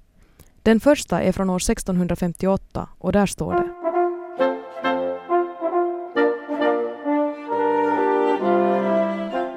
Den 0.63 0.79
första 0.79 1.21
är 1.21 1.31
från 1.31 1.49
år 1.49 1.57
1658 1.57 2.89
och 2.97 3.11
där 3.11 3.25
står 3.25 3.53
det 3.53 3.82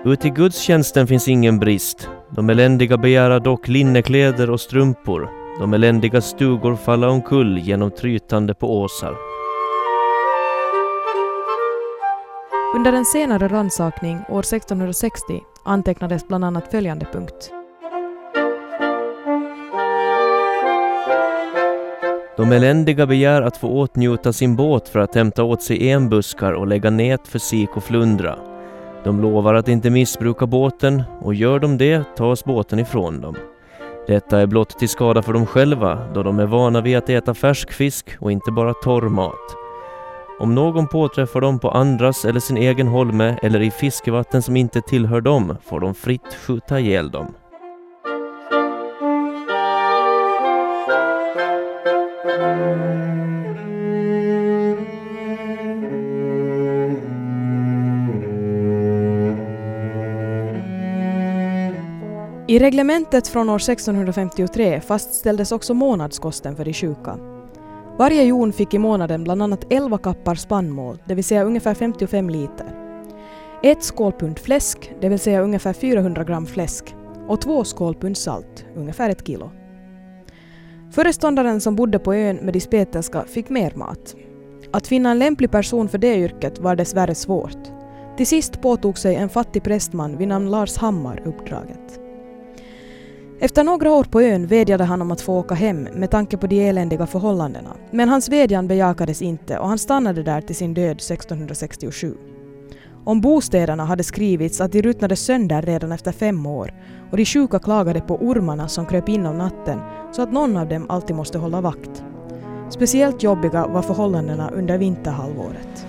Uti 0.07 0.31
gudstjänsten 0.31 1.07
finns 1.07 1.29
ingen 1.29 1.59
brist. 1.59 2.09
De 2.31 2.51
eländiga 2.51 2.97
begära 2.97 3.39
dock 3.39 3.69
linnekläder 3.69 4.51
och 4.51 4.61
strumpor. 4.61 5.29
De 5.61 5.75
eländiga 5.75 6.21
stugor 6.21 6.77
falla 6.77 7.09
omkull 7.09 7.59
genom 7.59 7.91
trytande 7.91 8.55
på 8.55 8.81
åsar. 8.81 9.15
Under 12.77 12.93
en 12.93 13.05
senare 13.05 13.49
rannsakning 13.49 14.19
år 14.29 14.41
1660 14.41 15.41
antecknades 15.65 16.29
bland 16.29 16.45
annat 16.45 16.71
följande 16.71 17.07
punkt. 17.13 17.51
De 22.37 22.53
eländiga 22.53 23.07
begär 23.07 23.43
att 23.43 23.57
få 23.57 23.69
åtnjuta 23.69 24.33
sin 24.33 24.57
båt 24.57 24.89
för 24.89 24.99
att 24.99 25.15
hämta 25.15 25.43
åt 25.43 25.63
sig 25.63 25.91
enbuskar 25.91 26.53
och 26.53 26.67
lägga 26.67 26.91
nät 26.91 27.29
för 27.29 27.39
sik 27.39 27.77
och 27.77 27.85
flundra. 27.85 28.56
De 29.07 29.21
lovar 29.21 29.55
att 29.55 29.69
inte 29.69 29.91
missbruka 29.91 30.47
båten 30.47 31.03
och 31.21 31.35
gör 31.35 31.59
de 31.59 31.79
det 31.79 32.17
tas 32.17 32.45
båten 32.45 32.79
ifrån 32.79 33.21
dem. 33.21 33.37
Detta 34.07 34.41
är 34.41 34.47
blott 34.47 34.79
till 34.79 34.89
skada 34.89 35.23
för 35.23 35.33
dem 35.33 35.47
själva 35.47 35.99
då 36.15 36.23
de 36.23 36.39
är 36.39 36.47
vana 36.47 36.81
vid 36.81 36.97
att 36.97 37.11
äta 37.11 37.35
färsk 37.35 37.73
fisk 37.73 38.17
och 38.21 38.33
inte 38.33 38.51
bara 38.51 38.75
torr 38.75 39.09
mat. 39.09 39.57
Om 40.41 40.55
någon 40.55 40.89
påträffar 40.89 41.41
dem 41.41 41.59
på 41.59 41.71
andras 41.71 42.25
eller 42.25 42.41
sin 42.41 42.57
egen 42.57 42.87
holme 42.87 43.39
eller 43.43 43.61
i 43.61 43.71
fiskevatten 43.71 44.43
som 44.43 44.57
inte 44.57 44.81
tillhör 44.81 45.21
dem 45.21 45.57
får 45.65 45.81
de 45.81 45.95
fritt 45.95 46.35
skjuta 46.47 46.81
ihjäl 46.81 47.11
dem. 47.11 47.35
I 62.57 62.59
reglementet 62.59 63.29
från 63.29 63.51
år 63.51 63.57
1653 63.57 64.81
fastställdes 64.81 65.53
också 65.53 65.75
månadskosten 65.75 66.57
för 66.57 66.65
de 66.65 66.73
sjuka. 66.73 67.19
Varje 67.99 68.23
jon 68.23 68.53
fick 68.53 68.75
i 68.75 68.79
månaden 68.79 69.25
bland 69.25 69.43
annat 69.43 69.65
11 69.71 69.99
kappar 69.99 70.35
spannmål, 70.35 71.03
det 71.07 71.15
vill 71.15 71.25
säga 71.25 71.45
ungefär 71.45 71.75
55 71.75 72.31
liter. 72.31 72.67
Ett 73.63 73.83
skålpund 73.83 74.39
fläsk, 74.39 74.93
det 75.01 75.09
vill 75.09 75.19
säga 75.19 75.41
ungefär 75.41 75.73
400 75.73 76.25
gram 76.25 76.47
fläsk, 76.47 76.95
och 77.29 77.41
två 77.41 77.65
skålpund 77.65 78.17
salt, 78.17 78.65
ungefär 78.77 79.11
ett 79.11 79.27
kilo. 79.27 79.51
Föreståndaren 80.91 81.61
som 81.61 81.77
bodde 81.77 81.99
på 81.99 82.15
ön 82.15 82.37
med 82.37 82.55
de 82.55 82.61
spetälska 82.61 83.25
fick 83.25 83.49
mer 83.49 83.73
mat. 83.75 84.15
Att 84.73 84.87
finna 84.87 85.11
en 85.11 85.19
lämplig 85.19 85.51
person 85.51 85.89
för 85.89 85.99
det 85.99 86.17
yrket 86.17 86.59
var 86.59 86.77
dessvärre 86.77 87.15
svårt. 87.15 87.73
Till 88.17 88.27
sist 88.27 88.61
påtog 88.61 88.99
sig 88.99 89.15
en 89.15 89.29
fattig 89.29 89.63
prästman 89.63 90.19
vid 90.19 90.29
namn 90.29 90.51
Lars 90.51 90.77
Hammar 90.77 91.23
uppdraget. 91.25 92.06
Efter 93.41 93.65
några 93.65 93.93
år 93.93 94.05
på 94.05 94.21
ön 94.21 94.47
vädjade 94.47 94.85
han 94.85 95.03
om 95.03 95.11
att 95.11 95.21
få 95.21 95.39
åka 95.39 95.55
hem 95.55 95.83
med 95.83 96.11
tanke 96.11 96.37
på 96.37 96.47
de 96.47 96.69
eländiga 96.69 97.07
förhållandena. 97.07 97.77
Men 97.91 98.09
hans 98.09 98.29
vädjan 98.29 98.69
bejakades 98.69 99.23
inte 99.23 99.59
och 99.59 99.69
han 99.69 99.79
stannade 99.79 100.23
där 100.23 100.41
till 100.41 100.57
sin 100.57 100.75
död 100.75 100.97
1667. 100.97 102.15
Om 103.05 103.21
bostäderna 103.21 103.85
hade 103.85 104.05
skrivits 104.05 104.61
att 104.61 104.73
de 104.73 104.83
ruttnade 104.83 105.17
sönder 105.17 105.63
redan 105.63 105.93
efter 105.93 106.13
fem 106.13 106.47
år 106.47 106.75
och 107.11 107.17
de 107.17 107.25
sjuka 107.25 107.59
klagade 107.59 108.01
på 108.01 108.17
ormarna 108.17 108.69
som 108.69 108.87
kröp 108.87 109.09
in 109.09 109.27
om 109.27 109.39
natten 109.39 109.81
så 110.13 110.23
att 110.23 110.33
någon 110.33 110.57
av 110.57 110.69
dem 110.69 110.87
alltid 110.89 111.17
måste 111.17 111.39
hålla 111.39 111.61
vakt. 111.61 112.05
Speciellt 112.71 113.23
jobbiga 113.23 113.67
var 113.67 113.83
förhållandena 113.83 114.51
under 114.51 114.79
vinterhalvåret. 114.79 115.87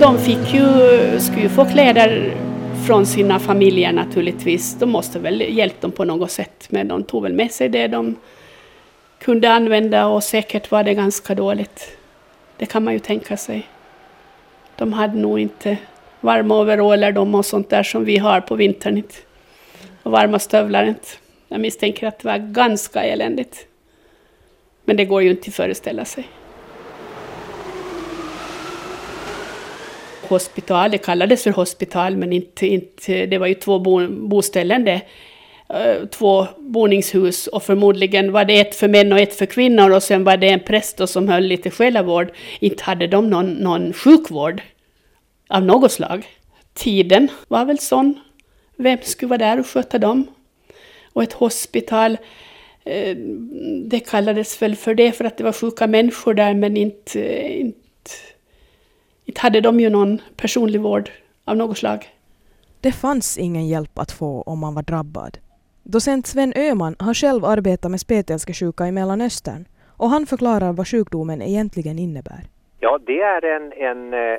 De 0.00 0.18
fick 0.18 0.54
ju, 0.54 0.64
skulle 1.20 1.42
ju 1.42 1.48
få 1.48 1.64
kläder 1.64 2.36
från 2.86 3.06
sina 3.06 3.38
familjer 3.38 3.92
naturligtvis. 3.92 4.78
De 4.78 4.90
måste 4.90 5.18
väl 5.18 5.40
hjälpt 5.40 5.80
dem 5.80 5.92
på 5.92 6.04
något 6.04 6.30
sätt, 6.30 6.66
men 6.68 6.88
de 6.88 7.04
tog 7.04 7.22
väl 7.22 7.32
med 7.32 7.52
sig 7.52 7.68
det 7.68 7.86
de 7.86 8.16
kunde 9.18 9.52
använda 9.52 10.06
och 10.06 10.24
säkert 10.24 10.70
var 10.70 10.84
det 10.84 10.94
ganska 10.94 11.34
dåligt. 11.34 11.96
Det 12.56 12.66
kan 12.66 12.84
man 12.84 12.92
ju 12.92 12.98
tänka 12.98 13.36
sig. 13.36 13.66
De 14.76 14.92
hade 14.92 15.18
nog 15.18 15.38
inte 15.40 15.76
varma 16.20 16.60
overaller 16.60 17.12
de 17.12 17.34
och 17.34 17.46
sånt 17.46 17.70
där 17.70 17.82
som 17.82 18.04
vi 18.04 18.16
har 18.16 18.40
på 18.40 18.54
vintern. 18.54 18.96
Inte. 18.96 19.14
Och 20.02 20.12
varma 20.12 20.38
stövlar 20.38 20.84
inte. 20.84 21.08
Jag 21.48 21.60
misstänker 21.60 22.06
att 22.06 22.18
det 22.18 22.28
var 22.28 22.38
ganska 22.38 23.02
eländigt. 23.02 23.66
Men 24.84 24.96
det 24.96 25.04
går 25.04 25.22
ju 25.22 25.30
inte 25.30 25.48
att 25.48 25.54
föreställa 25.54 26.04
sig. 26.04 26.28
Hospital, 30.30 30.90
det 30.90 30.98
kallades 30.98 31.42
för 31.42 31.50
hospital 31.50 32.16
men 32.16 32.32
inte, 32.32 32.66
inte, 32.66 33.26
det 33.26 33.38
var 33.38 33.46
ju 33.46 33.54
två 33.54 33.78
bo, 33.78 34.08
boställen 34.08 34.84
det. 34.84 35.00
Eh, 35.68 36.06
två 36.06 36.46
boningshus 36.58 37.46
och 37.46 37.62
förmodligen 37.62 38.32
var 38.32 38.44
det 38.44 38.60
ett 38.60 38.74
för 38.74 38.88
män 38.88 39.12
och 39.12 39.18
ett 39.18 39.34
för 39.34 39.46
kvinnor 39.46 39.90
och 39.90 40.02
sen 40.02 40.24
var 40.24 40.36
det 40.36 40.48
en 40.48 40.60
präst 40.60 41.08
som 41.08 41.28
höll 41.28 41.44
lite 41.44 41.70
själavård. 41.70 42.32
Inte 42.60 42.84
hade 42.84 43.06
de 43.06 43.30
någon, 43.30 43.52
någon 43.52 43.92
sjukvård 43.92 44.62
av 45.48 45.62
något 45.62 45.92
slag. 45.92 46.26
Tiden 46.74 47.28
var 47.48 47.64
väl 47.64 47.78
sån. 47.78 48.20
Vem 48.76 48.98
skulle 49.02 49.28
vara 49.28 49.38
där 49.38 49.60
och 49.60 49.66
sköta 49.66 49.98
dem? 49.98 50.26
Och 51.12 51.22
ett 51.22 51.32
hospital, 51.32 52.18
eh, 52.84 53.16
det 53.84 54.00
kallades 54.00 54.62
väl 54.62 54.76
för 54.76 54.94
det 54.94 55.12
för 55.12 55.24
att 55.24 55.36
det 55.36 55.44
var 55.44 55.52
sjuka 55.52 55.86
människor 55.86 56.34
där 56.34 56.54
men 56.54 56.76
inte, 56.76 57.48
inte, 57.58 58.10
inte 59.24 59.40
hade 59.40 59.60
de 59.60 59.80
ju 59.80 59.90
någon 59.90 60.18
personlig 60.36 60.80
vård 60.80 61.10
av 61.44 61.56
något 61.56 61.78
slag. 61.78 62.08
Det 62.80 62.92
fanns 62.92 63.38
ingen 63.38 63.68
hjälp 63.68 63.98
att 63.98 64.12
få 64.12 64.42
om 64.42 64.58
man 64.58 64.74
var 64.74 64.82
drabbad. 64.82 65.38
Docent 65.82 66.26
Sven 66.26 66.52
Öman 66.56 66.96
har 66.98 67.14
själv 67.14 67.44
arbetat 67.44 67.90
med 67.90 68.00
spetälskesjuka 68.00 68.86
i 68.86 68.92
Mellanöstern 68.92 69.64
och 69.96 70.10
han 70.10 70.26
förklarar 70.26 70.72
vad 70.72 70.88
sjukdomen 70.88 71.42
egentligen 71.42 71.98
innebär. 71.98 72.42
Ja, 72.80 72.98
det 73.06 73.20
är 73.20 73.44
en, 73.44 73.72
en, 73.72 74.14
eh, 74.14 74.38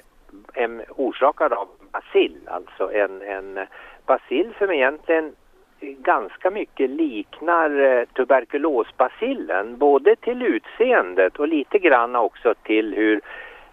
en 0.54 0.82
orsakad 0.90 1.54
av 1.54 1.68
bacill, 1.92 2.38
alltså 2.46 2.92
en, 2.94 3.22
en 3.22 3.66
bacill 4.06 4.54
som 4.60 4.72
egentligen 4.72 5.36
ganska 5.82 6.52
mycket 6.52 6.90
liknar 6.90 7.70
eh, 7.80 8.06
tuberkulosbacillen, 8.06 9.78
både 9.78 10.16
till 10.16 10.42
utseendet 10.42 11.40
och 11.40 11.48
lite 11.48 11.80
grann 11.80 12.16
också 12.16 12.54
till 12.64 12.94
hur, 12.94 13.22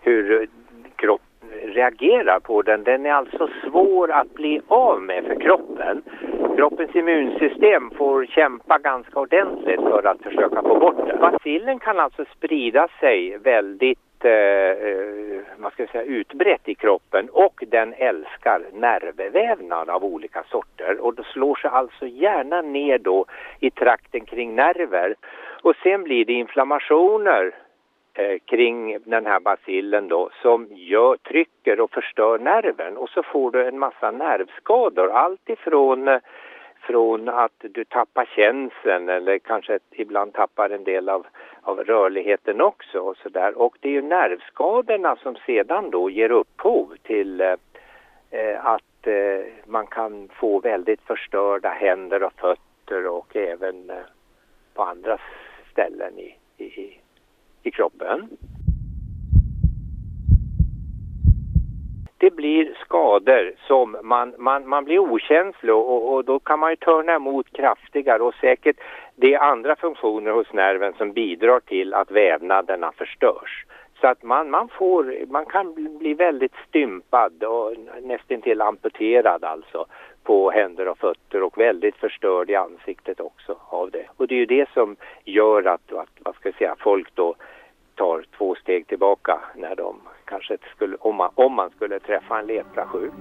hur 0.01 0.49
kroppen 0.99 1.29
reagerar 1.63 2.41
på 2.41 2.63
den. 2.63 2.85
Den 2.85 3.07
är 3.07 3.13
alltså 3.13 3.49
svår 3.63 4.13
att 4.13 4.35
bli 4.35 4.61
av 4.69 5.03
med 5.03 5.25
för 5.25 5.41
kroppen. 5.41 6.03
Kroppens 6.57 6.97
immunsystem 6.97 7.91
får 7.91 8.27
kämpa 8.27 8.79
ganska 8.79 9.21
ordentligt 9.21 9.81
för 9.81 10.07
att 10.07 10.23
försöka 10.23 10.63
få 10.63 10.79
bort 10.79 11.07
den. 11.07 11.21
Bacillen 11.21 11.79
kan 11.79 11.99
alltså 11.99 12.25
sprida 12.37 12.89
sig 13.01 13.39
väldigt 13.39 14.25
eh, 14.25 14.33
eh 14.33 15.19
vad 15.59 15.73
ska 15.73 15.83
jag 15.83 15.91
säga, 15.91 16.05
utbrett 16.05 16.69
i 16.69 16.75
kroppen 16.75 17.29
och 17.33 17.65
den 17.69 17.95
älskar 17.95 18.63
nervvävnad 18.73 19.91
av 19.91 20.05
olika 20.05 20.43
sorter 20.51 20.99
och 21.01 21.15
då 21.15 21.23
slår 21.23 21.55
sig 21.55 21.71
alltså 21.71 22.07
gärna 22.07 22.63
ner 22.63 22.99
då 22.99 23.25
i 23.61 23.71
trakten 23.71 24.25
kring 24.25 24.55
nerver 24.55 25.15
och 25.63 25.77
sen 25.83 26.03
blir 26.03 26.25
det 26.25 26.33
inflammationer 26.33 27.55
eh, 28.19 28.39
kring 28.45 28.99
den 29.05 29.27
här 29.27 29.41
bacillen 29.41 30.09
då 30.09 30.31
som 30.43 30.67
gör, 30.71 31.17
trycker 31.17 31.81
och 31.81 31.91
förstör 31.91 32.39
nerven 32.39 32.97
och 32.97 33.09
så 33.09 33.23
får 33.23 33.51
du 33.51 33.69
en 33.69 33.79
massa 33.79 34.11
nervskador. 34.11 35.11
Allt 35.11 35.49
ifrån 35.49 36.09
eh, 36.09 36.21
från 36.89 37.29
att 37.29 37.53
du 37.61 37.85
tappar 37.85 38.25
känseln 38.25 39.09
eller 39.09 39.39
kanske 39.39 39.79
ibland 39.91 40.33
tappar 40.33 40.71
en 40.71 40.85
del 40.85 41.09
av, 41.09 41.27
av 41.63 41.85
rörligheten 41.85 42.61
också 42.61 42.99
och 42.99 43.17
sådär. 43.17 43.59
Och 43.59 43.77
det 43.81 43.89
är 43.89 43.93
ju 43.93 44.03
nervskadorna 44.03 45.17
som 45.17 45.37
sedan 45.47 45.91
då 45.91 46.11
ger 46.11 46.31
upphov 46.31 46.97
till 47.03 47.41
eh, 47.41 47.57
eh 48.31 48.67
att 48.67 49.07
eh, 49.07 49.45
man 49.67 49.87
kan 49.87 50.29
få 50.29 50.61
väldigt 50.61 51.01
förstörda 51.01 51.69
händer 51.69 52.23
och 52.23 52.33
fötter 52.33 53.07
och 53.07 53.37
även 53.37 53.91
eh, 53.91 53.97
på 54.75 54.83
andra 54.83 55.19
ställen 55.73 56.19
i, 56.19 56.37
i, 56.57 57.01
i 57.63 57.71
kroppen. 57.71 58.29
det 62.19 62.31
blir 62.31 62.75
skador 62.85 63.53
som 63.67 63.97
man, 64.03 64.35
man, 64.39 64.69
man 64.69 64.85
blir 64.85 64.99
okänslig 64.99 65.75
och, 65.75 66.15
och 66.15 66.25
då 66.25 66.39
kan 66.39 66.59
man 66.59 66.71
ju 66.71 66.77
törna 66.77 67.15
emot 67.15 67.53
kraftigare 67.53 68.23
och 68.23 68.35
säkert 68.35 68.77
det 69.17 69.35
är 69.35 69.39
andra 69.39 69.77
funktioner 69.77 70.31
hos 70.31 70.53
nerven 70.53 70.93
som 70.99 71.13
bidrar 71.13 71.61
till 71.61 71.95
att 71.95 72.11
vävnaderna 72.11 72.93
förstörs. 72.93 73.65
Så 74.01 74.07
att 74.07 74.23
man, 74.23 74.51
man, 74.51 74.69
får, 74.69 75.27
man 75.29 75.47
kan 75.47 75.99
bli 75.99 76.15
väldigt 76.15 76.55
stympad 76.69 77.45
och 77.45 77.75
nästan 78.03 78.61
amputerad 78.61 79.45
alltså 79.45 79.87
på 80.29 80.51
händer 80.51 80.89
och 80.89 80.99
fötter 80.99 81.43
och 81.43 81.59
väldigt 81.59 81.97
förstörd 81.97 82.51
i 82.51 82.55
ansiktet 82.55 83.21
också 83.21 83.57
av 83.69 83.91
det. 83.91 84.07
Och 84.17 84.27
det 84.27 84.35
är 84.35 84.39
ju 84.39 84.47
det 84.47 84.69
som 84.75 84.97
gör 85.25 85.65
att, 85.65 85.93
att 85.93 86.09
vad 86.25 86.35
ska 86.35 86.49
jag 86.49 86.57
säga, 86.57 86.75
folk 86.79 87.15
då 87.15 87.35
tar 87.95 88.25
två 88.39 88.55
steg 88.55 88.87
tillbaka 88.87 89.41
när 89.57 89.77
de 89.77 89.97
kanske 90.25 90.59
skulle, 90.75 90.97
om 91.01 91.17
man, 91.17 91.31
om 91.35 91.53
man 91.53 91.71
skulle 91.71 92.01
träffa 92.01 92.39
en 92.39 92.47
leprasjuk. 92.47 93.13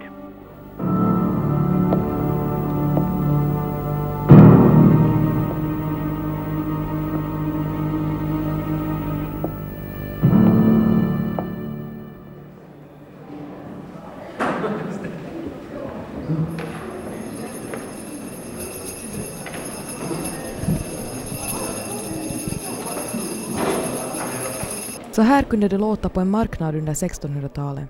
Så 25.17 25.23
här 25.23 25.43
kunde 25.43 25.67
det 25.67 25.77
låta 25.77 26.09
på 26.09 26.19
en 26.19 26.29
marknad 26.29 26.75
under 26.75 26.93
1600-talet. 26.93 27.89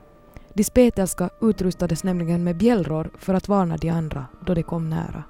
De 0.54 0.64
spetälska 0.64 1.30
utrustades 1.42 2.04
nämligen 2.04 2.44
med 2.44 2.58
bjällror 2.58 3.10
för 3.18 3.34
att 3.34 3.48
varna 3.48 3.78
de 3.78 3.90
andra 3.90 4.26
då 4.46 4.54
de 4.54 4.64
kom 4.64 4.90
nära. 4.90 5.24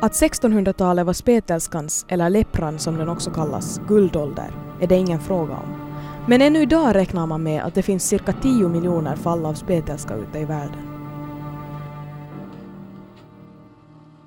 Att 0.00 0.12
1600-talet 0.12 1.06
var 1.06 1.12
spetälskans, 1.12 2.06
eller 2.08 2.30
lepran 2.30 2.78
som 2.78 2.96
den 2.96 3.08
också 3.08 3.30
kallas, 3.30 3.80
guldålder 3.88 4.50
är 4.80 4.86
det 4.86 4.96
ingen 4.96 5.20
fråga 5.20 5.54
om. 5.54 5.94
Men 6.28 6.42
ännu 6.42 6.62
idag 6.62 6.94
räknar 6.94 7.26
man 7.26 7.42
med 7.42 7.64
att 7.64 7.74
det 7.74 7.82
finns 7.82 8.08
cirka 8.08 8.32
10 8.32 8.68
miljoner 8.68 9.16
fall 9.16 9.46
av 9.46 9.54
spetälska 9.54 10.14
ute 10.14 10.38
i 10.38 10.44
världen. 10.44 10.93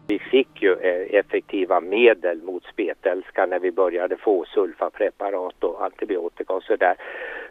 Vi 0.08 0.20
fick 0.20 0.62
ju 0.62 0.74
eh, 0.74 1.20
effektiva 1.20 1.80
medel 1.80 2.44
mot 2.44 2.66
spetälska 2.66 3.46
när 3.46 3.60
vi 3.60 3.72
började 3.72 4.18
få 4.18 4.46
sulfapreparat 4.46 5.64
och 5.64 5.86
antibiotika 5.86 6.54
och 6.54 6.64
sådär 6.64 6.96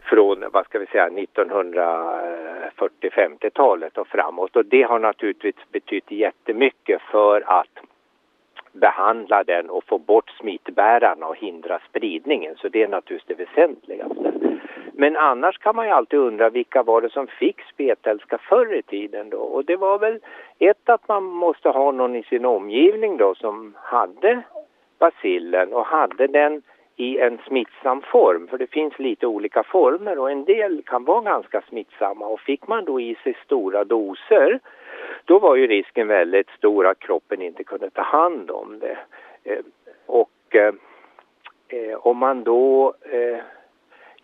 från, 0.01 0.43
vad 0.51 0.65
ska 0.65 0.79
vi 0.79 0.85
säga, 0.85 1.09
1940-50-talet 1.09 3.97
och 3.97 4.07
framåt. 4.07 4.55
Och 4.55 4.65
det 4.65 4.81
har 4.81 4.99
naturligtvis 4.99 5.55
betytt 5.71 6.11
jättemycket 6.11 7.01
för 7.01 7.59
att 7.59 7.79
behandla 8.71 9.43
den 9.43 9.69
och 9.69 9.83
få 9.83 9.97
bort 9.97 10.29
smittbärarna 10.39 11.27
och 11.27 11.37
hindra 11.37 11.79
spridningen. 11.89 12.55
Så 12.55 12.69
det 12.69 12.83
är 12.83 12.87
naturligtvis 12.87 13.37
det 13.37 13.43
väsentligaste. 13.43 14.36
Men 14.93 15.17
annars 15.17 15.57
kan 15.57 15.75
man 15.75 15.85
ju 15.85 15.91
alltid 15.91 16.19
undra 16.19 16.49
vilka 16.49 16.83
var 16.83 17.01
det 17.01 17.09
som 17.09 17.27
fick 17.27 17.61
spetälska 17.61 18.37
förr 18.37 18.73
i 18.73 18.81
tiden 18.81 19.29
då? 19.29 19.37
Och 19.37 19.65
det 19.65 19.75
var 19.75 19.99
väl 19.99 20.19
ett 20.59 20.89
att 20.89 21.07
man 21.07 21.23
måste 21.23 21.69
ha 21.69 21.91
någon 21.91 22.15
i 22.15 22.23
sin 22.23 22.45
omgivning 22.45 23.17
då 23.17 23.35
som 23.35 23.75
hade 23.81 24.41
bacillen 24.99 25.73
och 25.73 25.85
hade 25.85 26.27
den 26.27 26.61
i 26.95 27.17
en 27.19 27.37
smittsam 27.47 28.01
form. 28.01 28.47
För 28.47 28.57
det 28.57 28.67
finns 28.67 28.99
lite 28.99 29.27
olika 29.27 29.63
former 29.63 30.19
och 30.19 30.31
en 30.31 30.45
del 30.45 30.83
kan 30.85 31.03
vara 31.03 31.21
ganska 31.21 31.61
smittsamma 31.61 32.27
och 32.27 32.39
fick 32.39 32.67
man 32.67 32.85
då 32.85 33.01
i 33.01 33.15
sig 33.23 33.37
stora 33.45 33.83
doser 33.83 34.59
då 35.25 35.39
var 35.39 35.55
ju 35.55 35.67
risken 35.67 36.07
väldigt 36.07 36.49
stor 36.49 36.87
att 36.87 36.99
kroppen 36.99 37.41
inte 37.41 37.63
kunde 37.63 37.89
ta 37.89 38.01
hand 38.01 38.51
om 38.51 38.79
det. 38.79 38.97
Eh, 39.43 39.59
och 40.05 40.55
eh, 40.55 40.73
eh, 41.67 41.97
om 41.97 42.17
man 42.17 42.43
då 42.43 42.93
eh, 43.01 43.39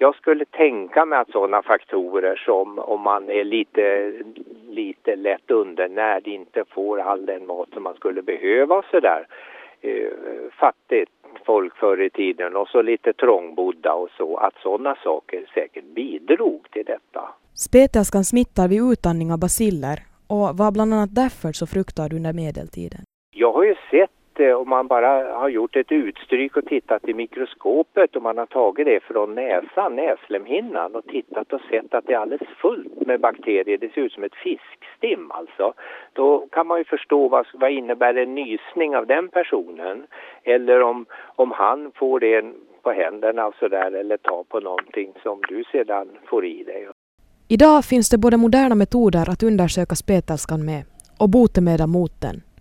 jag 0.04 0.16
skulle 0.16 0.46
tänka 0.46 1.06
mig 1.06 1.20
att 1.20 1.32
sådana 1.32 1.62
faktorer 1.62 2.36
som 2.46 2.80
om 2.80 3.02
man 3.02 3.30
är 3.30 3.44
lite, 3.44 4.14
lite 4.80 5.16
lätt 5.16 5.52
undernärd, 5.52 6.28
inte 6.28 6.64
får 6.76 7.00
all 7.00 7.26
den 7.26 7.46
mat 7.46 7.70
som 7.74 7.84
man 7.84 7.96
skulle 7.96 8.22
behöva 8.22 8.76
och 8.76 8.86
sådär. 8.92 9.28
Eh, 9.82 10.12
fattigt 10.60 11.12
folk 11.46 11.76
förr 11.76 12.02
i 12.02 12.10
tiden 12.10 12.56
och 12.56 12.68
så 12.68 12.82
lite 12.82 13.14
trångbodda 13.14 13.94
och 13.94 14.10
så, 14.18 14.38
att 14.38 14.56
sådana 14.64 14.96
saker 15.04 15.46
säkert 15.54 15.86
bidrog 15.86 16.62
till 16.72 16.86
detta. 16.86 17.22
Spetälskan 17.68 18.24
smittar 18.24 18.68
vid 18.68 18.82
utandning 18.92 19.32
av 19.32 19.40
basiller 19.40 19.98
och 20.28 20.58
var 20.58 20.72
bland 20.72 20.94
annat 20.94 21.16
därför 21.16 21.52
så 21.52 21.66
fruktad 21.68 22.10
under 22.18 22.34
medeltiden. 22.34 23.02
Jag 23.36 23.52
har 23.54 23.64
ju 23.64 23.76
sett 23.92 24.13
Eh, 24.40 24.54
om 24.54 24.70
man 24.70 24.88
bara 24.88 25.34
har 25.34 25.50
gjort 25.50 25.76
ett 25.76 25.92
utstryk 25.92 26.58
och 26.58 26.66
tittat 26.66 27.10
i 27.10 27.14
mikroskopet 27.14 28.16
och 28.16 28.22
man 28.22 28.38
har 28.38 28.46
tagit 28.46 28.86
det 28.86 29.00
från 29.04 29.36
näsan, 29.36 29.96
näslemhinnan 29.96 30.96
och 30.96 31.06
tittat 31.06 31.54
och 31.54 31.62
sett 31.70 31.94
att 31.94 32.06
det 32.08 32.14
är 32.14 32.18
alldeles 32.18 32.48
fullt 32.62 33.08
med 33.08 33.20
bakterier. 33.20 33.78
Det 33.78 33.94
ser 33.94 34.02
ut 34.02 34.14
som 34.14 34.24
ett 34.24 34.36
fiskstim 34.36 35.32
alltså. 35.32 35.74
Då 36.14 36.48
kan 36.52 36.68
man 36.68 36.78
ju 36.78 36.84
förstå 36.84 37.28
vad, 37.28 37.46
vad 37.54 37.72
innebär 37.72 38.16
en 38.16 38.36
nysning 38.36 38.96
av 38.96 39.08
den 39.08 39.30
personen. 39.30 40.06
Eller 40.44 40.82
om, 40.82 41.06
om 41.36 41.52
han 41.52 41.92
får 41.96 42.20
det 42.20 42.46
på 42.82 42.92
händerna 42.92 43.46
och 43.46 43.56
sådär 43.56 43.92
eller 43.92 44.18
tar 44.18 44.44
på 44.44 44.60
någonting 44.60 45.14
som 45.24 45.42
du 45.50 45.64
sedan 45.72 46.10
får 46.30 46.46
i 46.46 46.64
dig. 46.64 46.88
Idag 47.48 47.86
finns 47.86 48.10
det 48.10 48.18
både 48.18 48.38
moderna 48.38 48.76
metoder 48.76 49.30
att 49.30 49.44
undersöka 49.44 49.96
spetälskan 49.96 50.66
med 50.66 50.84
och 51.20 51.30
botemedel 51.30 51.88
mot 51.88 52.22
den. 52.22 52.53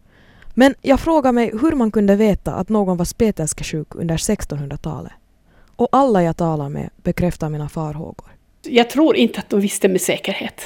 Men 0.54 0.74
jag 0.82 1.00
frågar 1.00 1.32
mig 1.32 1.50
hur 1.60 1.72
man 1.72 1.90
kunde 1.90 2.16
veta 2.16 2.52
att 2.52 2.68
någon 2.68 2.96
var 2.96 3.04
spetälskesjuk 3.04 3.94
under 3.94 4.16
1600-talet. 4.16 5.12
Och 5.76 5.88
alla 5.92 6.22
jag 6.22 6.36
talar 6.36 6.68
med 6.68 6.90
bekräftar 6.96 7.48
mina 7.48 7.68
farhågor. 7.68 8.26
Jag 8.62 8.90
tror 8.90 9.16
inte 9.16 9.38
att 9.38 9.50
de 9.50 9.60
visste 9.60 9.88
med 9.88 10.00
säkerhet. 10.00 10.62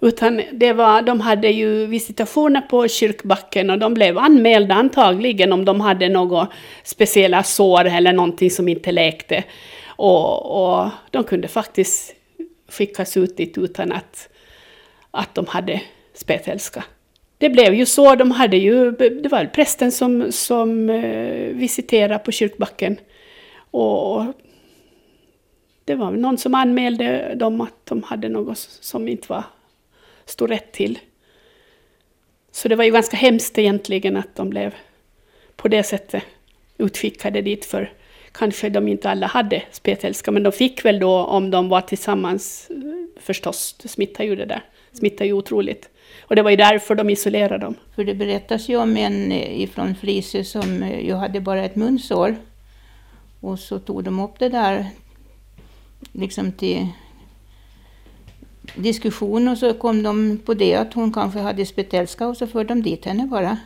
Utan 0.00 0.42
det 0.52 0.72
var, 0.72 1.02
de 1.02 1.20
hade 1.20 1.48
ju 1.48 1.86
visitationer 1.86 2.60
på 2.60 2.88
kyrkbacken 2.88 3.70
och 3.70 3.78
de 3.78 3.94
blev 3.94 4.18
anmälda 4.18 4.74
antagligen 4.74 5.52
om 5.52 5.64
de 5.64 5.80
hade 5.80 6.08
några 6.08 6.48
speciella 6.84 7.42
sår 7.42 7.84
eller 7.84 8.12
någonting 8.12 8.50
som 8.50 8.68
inte 8.68 8.92
läkte. 8.92 9.44
Och, 9.86 10.64
och 10.64 10.90
de 11.10 11.24
kunde 11.24 11.48
faktiskt 11.48 12.14
skickas 12.68 13.16
ut 13.16 13.36
dit 13.36 13.58
utan 13.58 13.92
att, 13.92 14.28
att 15.10 15.34
de 15.34 15.46
hade 15.46 15.80
spetälska 16.14 16.84
det 17.38 17.50
blev 17.50 17.74
ju 17.74 17.86
så, 17.86 18.14
de 18.14 18.30
hade 18.30 18.56
ju, 18.56 18.90
det 18.90 19.28
var 19.28 19.44
prästen 19.44 19.92
som, 19.92 20.32
som 20.32 20.90
eh, 20.90 21.48
visiterade 21.48 22.18
på 22.18 22.32
kyrkbacken. 22.32 23.00
Och 23.70 24.24
det 25.84 25.94
var 25.94 26.10
någon 26.10 26.38
som 26.38 26.54
anmälde 26.54 27.34
dem 27.34 27.60
att 27.60 27.86
de 27.86 28.02
hade 28.02 28.28
något 28.28 28.58
som 28.58 29.08
inte 29.08 29.26
var, 29.28 29.44
stod 30.24 30.50
rätt 30.50 30.72
till. 30.72 30.98
Så 32.52 32.68
det 32.68 32.76
var 32.76 32.84
ju 32.84 32.90
ganska 32.90 33.16
hemskt 33.16 33.58
egentligen 33.58 34.16
att 34.16 34.36
de 34.36 34.50
blev 34.50 34.74
på 35.56 35.68
det 35.68 35.82
sättet 35.82 36.22
utskickade 36.78 37.42
dit 37.42 37.64
för 37.64 37.92
kanske 38.32 38.68
de 38.68 38.88
inte 38.88 39.10
alla 39.10 39.26
hade 39.26 39.62
spetälska, 39.70 40.30
men 40.30 40.42
de 40.42 40.52
fick 40.52 40.84
väl 40.84 40.98
då 40.98 41.24
om 41.24 41.50
de 41.50 41.68
var 41.68 41.80
tillsammans 41.80 42.70
eh, 42.70 42.76
förstås, 43.22 43.76
det 43.82 43.88
smittar 43.88 44.24
ju 44.24 44.36
det 44.36 44.44
där, 44.44 44.62
smittar 44.92 45.24
ju 45.24 45.32
otroligt. 45.32 45.90
Och 46.22 46.36
det 46.36 46.42
var 46.42 46.50
ju 46.50 46.56
därför 46.56 46.94
de 46.94 47.10
isolerade 47.10 47.58
dem. 47.58 47.74
För 47.94 48.04
det 48.04 48.14
berättas 48.14 48.68
ju 48.68 48.76
om 48.76 48.96
en 48.96 49.32
eh, 49.32 49.60
ifrån 49.60 49.94
Frise 49.94 50.44
som 50.44 50.82
eh, 50.82 51.00
ju 51.06 51.14
hade 51.14 51.40
bara 51.40 51.64
ett 51.64 51.76
munsår. 51.76 52.36
Och 53.40 53.58
så 53.58 53.78
tog 53.78 54.04
de 54.04 54.20
upp 54.20 54.38
det 54.38 54.48
där 54.48 54.86
liksom 56.12 56.52
till 56.52 56.88
diskussion 58.74 59.48
och 59.48 59.58
så 59.58 59.74
kom 59.74 60.02
de 60.02 60.38
på 60.44 60.54
det 60.54 60.74
att 60.74 60.94
hon 60.94 61.12
kanske 61.12 61.38
hade 61.38 61.66
spetälska 61.66 62.26
och 62.26 62.36
så 62.36 62.46
förde 62.46 62.68
de 62.68 62.82
dit 62.82 63.04
henne 63.04 63.26
bara. 63.26 63.58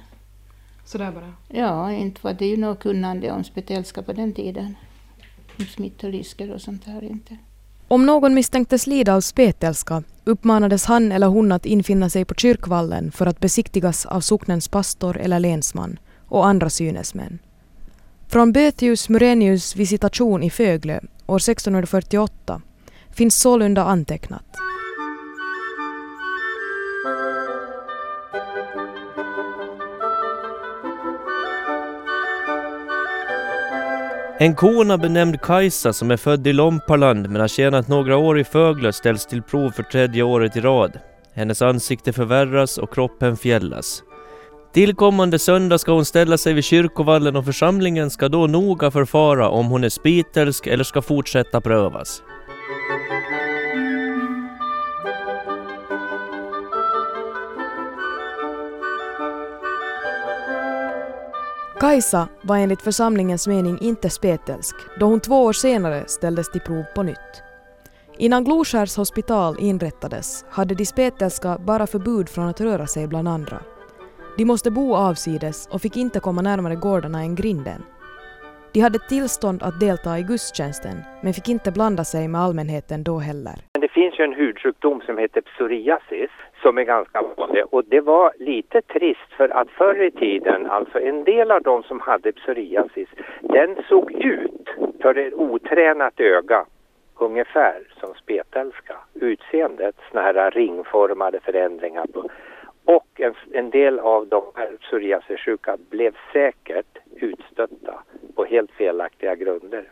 Sådär 0.85 1.13
bara? 1.13 1.33
Ja, 1.49 1.93
inte 1.93 2.21
var 2.23 2.33
det 2.33 2.47
ju 2.47 2.57
något 2.57 2.81
kunnande 2.81 3.31
om 3.31 3.45
spetälska 3.45 4.03
på 4.03 4.13
den 4.13 4.33
tiden. 4.33 4.77
Om 5.59 5.65
smittorisker 5.65 6.51
och 6.51 6.61
sånt 6.61 6.85
här 6.85 7.05
inte. 7.05 7.37
Om 7.89 8.07
någon 8.07 8.35
misstänktes 8.35 8.87
lida 8.87 9.15
av 9.15 9.21
spetälska 9.21 10.03
uppmanades 10.29 10.85
han 10.85 11.13
eller 11.13 11.27
hon 11.27 11.53
att 11.53 11.67
infinna 11.67 12.11
sig 12.11 12.25
på 12.25 12.35
kyrkvallen 12.35 13.13
för 13.13 13.27
att 13.27 13.41
besiktigas 13.41 14.07
av 14.07 14.21
socknens 14.21 14.69
pastor 14.69 15.19
eller 15.19 15.41
länsman 15.41 15.99
och 16.27 16.47
andra 16.47 16.71
synesmän. 16.71 17.39
Från 18.27 18.53
Bötius 18.53 19.09
Murenius 19.09 19.77
visitation 19.77 20.43
i 20.43 20.51
Fögle 20.51 21.01
år 21.27 21.37
1648 21.37 22.63
finns 23.11 23.41
sålunda 23.41 23.85
antecknat 23.85 24.68
En 34.41 34.55
kona 34.55 34.99
benämnd 34.99 35.41
Kajsa 35.41 35.93
som 35.93 36.11
är 36.11 36.17
född 36.17 36.47
i 36.47 36.53
Lompaland 36.53 37.31
men 37.31 37.41
har 37.41 37.49
tjänat 37.49 37.89
några 37.89 38.17
år 38.17 38.39
i 38.41 38.45
Fögle 38.45 38.93
ställs 38.93 39.27
till 39.27 39.43
prov 39.43 39.71
för 39.71 39.83
tredje 39.83 40.23
året 40.23 40.57
i 40.57 40.61
rad. 40.61 40.99
Hennes 41.35 41.63
ansikte 41.63 42.13
förvärras 42.13 42.79
och 42.79 42.95
kroppen 42.95 43.37
fjällas. 43.37 44.03
Tillkommande 44.73 45.39
söndag 45.39 45.79
ska 45.79 45.93
hon 45.93 46.05
ställa 46.05 46.39
sig 46.39 46.53
vid 46.53 46.65
kyrkovallen 46.65 47.37
och 47.37 47.45
församlingen 47.45 48.11
ska 48.11 48.29
då 48.29 48.47
noga 48.47 48.91
förfara 48.91 49.49
om 49.49 49.67
hon 49.67 49.85
är 49.85 49.89
spitelsk 49.89 50.67
eller 50.67 50.85
ska 50.85 51.03
fortsätta 51.03 51.61
prövas. 51.61 52.23
Kajsa 61.81 62.29
var 62.43 62.57
enligt 62.57 62.83
församlingens 62.83 63.47
mening 63.47 63.79
inte 63.81 64.11
spetälsk 64.11 64.77
då 65.01 65.07
hon 65.07 65.21
två 65.21 65.45
år 65.45 65.53
senare 65.53 66.05
ställdes 66.07 66.51
till 66.51 66.61
prov 66.61 66.85
på 66.95 67.03
nytt. 67.03 67.43
Innan 68.17 68.45
Gloskärs 68.45 68.97
hospital 68.97 69.57
inrättades 69.59 70.45
hade 70.51 70.75
de 70.75 70.87
spetälska 70.87 71.59
bara 71.59 71.87
förbud 71.87 72.29
från 72.29 72.49
att 72.49 72.61
röra 72.61 72.87
sig 72.87 73.07
bland 73.07 73.29
andra. 73.29 73.63
De 74.39 74.45
måste 74.45 74.71
bo 74.71 74.95
avsides 74.95 75.69
och 75.71 75.83
fick 75.83 75.97
inte 75.97 76.21
komma 76.21 76.43
närmare 76.43 76.77
gårdarna 76.77 77.21
än 77.21 77.35
grinden. 77.35 77.83
De 78.79 78.83
hade 78.83 78.99
tillstånd 78.99 79.63
att 79.63 79.81
delta 79.81 80.19
i 80.19 80.23
gudstjänsten 80.23 80.97
men 81.23 81.33
fick 81.33 81.49
inte 81.49 81.71
blanda 81.73 82.05
sig 82.05 82.29
med 82.29 82.41
allmänheten 82.41 83.03
då 83.03 83.19
heller. 83.19 83.57
Det 83.81 83.89
finns 83.89 84.19
ju 84.19 84.25
en 84.25 84.35
hudsjukdom 84.35 85.01
som 85.07 85.19
heter 85.19 85.41
psoriasis 85.41 86.31
som 86.63 86.79
är 86.79 86.83
ganska 86.83 87.23
vanlig 87.37 87.65
och 87.71 87.85
det 87.85 88.01
var 88.01 88.33
lite 88.39 88.83
trist 88.83 89.31
för 89.37 89.49
att 89.49 89.71
förr 89.71 90.03
i 90.03 90.11
tiden, 90.11 90.67
alltså 90.67 91.01
en 91.01 91.25
del 91.25 91.51
av 91.51 91.63
de 91.63 91.83
som 91.83 92.01
hade 92.01 92.33
psoriasis, 92.33 93.09
den 93.41 93.77
såg 93.89 94.13
ut 94.13 94.69
för 95.03 95.15
ett 95.15 95.35
otränat 95.35 96.21
öga 96.21 96.65
ungefär 97.17 97.77
som 98.01 98.15
spetälska. 98.15 98.97
Utseendet, 99.15 99.97
såna 100.11 100.23
här 100.23 100.51
ringformade 100.51 101.41
förändringar 101.41 102.07
på 102.07 102.31
och 102.85 103.21
en, 103.21 103.35
en, 103.53 103.71
del 103.71 103.99
av 103.99 104.29
de 104.29 104.43
här 104.55 104.71
psoriasissjuka 104.81 105.77
blev 105.91 106.17
säkert 106.33 106.98
utstötta 107.17 108.03
på 108.37 108.45
helt 108.45 108.71
felaktiga 108.71 109.35
grunder. 109.35 109.91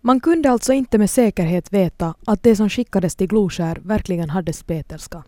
Man 0.00 0.20
kunde 0.20 0.50
alltså 0.50 0.72
inte 0.72 0.98
med 0.98 1.10
säkerhet 1.10 1.72
veta 1.72 2.14
att 2.26 2.42
det 2.42 2.56
som 2.56 2.68
skickades 2.68 3.16
till 3.16 3.28
Gloskär 3.28 3.78
verkligen 3.84 4.30
hade 4.30 4.52
spetälska. 4.52 5.24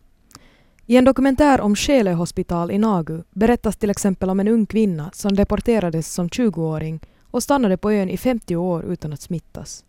I 0.87 0.97
en 0.97 1.05
dokumentär 1.05 1.61
om 1.61 1.77
Skele 1.77 2.13
hospital 2.13 2.71
i 2.71 2.79
Nagu 2.79 3.23
berättas 3.31 3.77
till 3.77 3.91
exempel 3.91 4.31
om 4.31 4.41
en 4.41 4.49
ung 4.49 4.67
kvinna 4.67 5.11
som 5.13 5.35
deporterades 5.35 6.15
som 6.15 6.29
20-åring 6.29 7.01
och 7.31 7.43
stannade 7.43 7.77
på 7.77 7.93
ön 7.93 8.11
i 8.11 8.17
50 8.17 8.57
år 8.57 8.85
utan 8.85 9.13
att 9.13 9.21
smittas. 9.21 9.85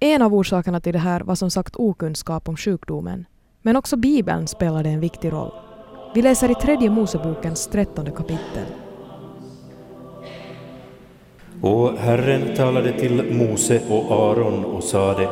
En 0.00 0.22
av 0.22 0.34
orsakerna 0.34 0.80
till 0.80 0.92
det 0.92 0.98
här 0.98 1.20
var 1.20 1.34
som 1.34 1.50
sagt 1.50 1.76
okunskap 1.76 2.48
om 2.48 2.56
sjukdomen. 2.56 3.26
Men 3.62 3.76
också 3.76 3.96
Bibeln 3.96 4.46
spelade 4.46 4.88
en 4.88 5.00
viktig 5.00 5.32
roll. 5.32 5.52
Vi 6.14 6.22
läser 6.22 6.50
i 6.50 6.54
tredje 6.54 6.90
Mosebokens 6.90 7.66
trettonde 7.66 8.10
kapitel. 8.10 8.66
Och 11.60 11.98
Herren 11.98 12.56
talade 12.56 12.92
till 12.92 13.22
Mose 13.30 13.80
och 13.88 14.12
Aron 14.12 14.64
och 14.64 14.84
sade 14.84 15.28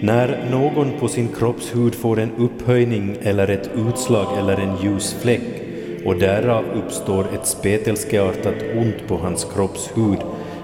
När 0.00 0.50
någon 0.50 0.92
på 1.00 1.08
sin 1.08 1.28
kroppshud 1.28 1.94
får 1.94 2.20
en 2.20 2.30
upphöjning 2.38 3.16
eller 3.22 3.48
ett 3.48 3.70
utslag 3.88 4.38
eller 4.38 4.56
en 4.56 4.76
ljus 4.82 5.16
fläck 5.22 5.64
och 6.04 6.16
därav 6.16 6.64
uppstår 6.74 7.26
ett 7.34 7.46
spetelskeartat 7.46 8.54
ont 8.76 9.08
på 9.08 9.16
hans 9.16 9.46
kroppshud 9.54 10.18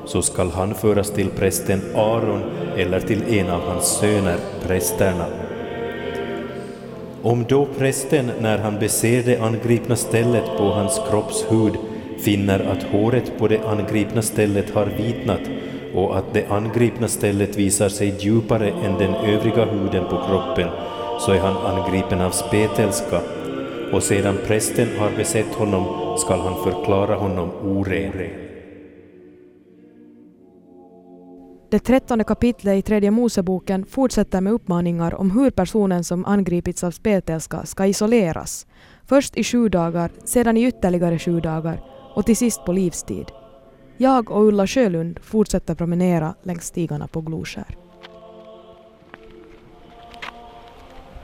så 0.06 0.22
skall 0.22 0.50
han 0.50 0.74
föras 0.74 1.10
till 1.10 1.30
prästen 1.30 1.80
Aron 1.94 2.42
eller 2.76 3.00
till 3.00 3.38
en 3.38 3.50
av 3.50 3.60
hans 3.60 3.84
söner, 3.84 4.36
prästerna. 4.66 5.26
Om 7.22 7.44
då 7.48 7.68
prästen, 7.78 8.30
när 8.40 8.58
han 8.58 8.78
beser 8.78 9.22
det 9.22 9.38
angripna 9.38 9.96
stället 9.96 10.44
på 10.58 10.64
hans 10.64 11.00
kroppshud, 11.10 11.72
finner 12.24 12.60
att 12.60 12.82
håret 12.82 13.38
på 13.38 13.48
det 13.48 13.60
angripna 13.66 14.22
stället 14.22 14.70
har 14.70 14.86
vitnat 14.86 15.40
och 15.94 16.18
att 16.18 16.34
det 16.34 16.46
angripna 16.50 17.08
stället 17.08 17.56
visar 17.56 17.88
sig 17.88 18.16
djupare 18.18 18.70
än 18.70 18.98
den 18.98 19.14
övriga 19.14 19.64
huden 19.64 20.04
på 20.04 20.16
kroppen, 20.26 20.68
så 21.20 21.32
är 21.32 21.38
han 21.38 21.76
angripen 21.76 22.20
av 22.20 22.30
spetälska, 22.30 23.20
och 23.92 24.02
sedan 24.02 24.38
prästen 24.46 24.88
har 24.98 25.10
besett 25.16 25.54
honom 25.54 26.16
skall 26.18 26.40
han 26.40 26.64
förklara 26.64 27.14
honom 27.14 27.50
oren. 27.62 28.30
Det 31.70 31.78
trettonde 31.78 32.24
kapitlet 32.24 32.78
i 32.78 32.82
tredje 32.82 33.10
Moseboken 33.10 33.86
fortsätter 33.86 34.40
med 34.40 34.52
uppmaningar 34.52 35.14
om 35.14 35.30
hur 35.30 35.50
personen 35.50 36.04
som 36.04 36.24
angripits 36.24 36.84
av 36.84 36.90
spetälska 36.90 37.66
ska 37.66 37.86
isoleras. 37.86 38.66
Först 39.06 39.36
i 39.36 39.44
sju 39.44 39.68
dagar, 39.68 40.10
sedan 40.24 40.56
i 40.56 40.66
ytterligare 40.66 41.18
sju 41.18 41.40
dagar 41.40 41.80
och 42.14 42.26
till 42.26 42.36
sist 42.36 42.64
på 42.64 42.72
livstid. 42.72 43.26
Jag 43.96 44.30
och 44.30 44.42
Ulla 44.42 44.66
Sjölund 44.66 45.18
fortsätter 45.22 45.74
promenera 45.74 46.34
längs 46.42 46.66
stigarna 46.66 47.08
på 47.08 47.20
Gloskär. 47.20 47.76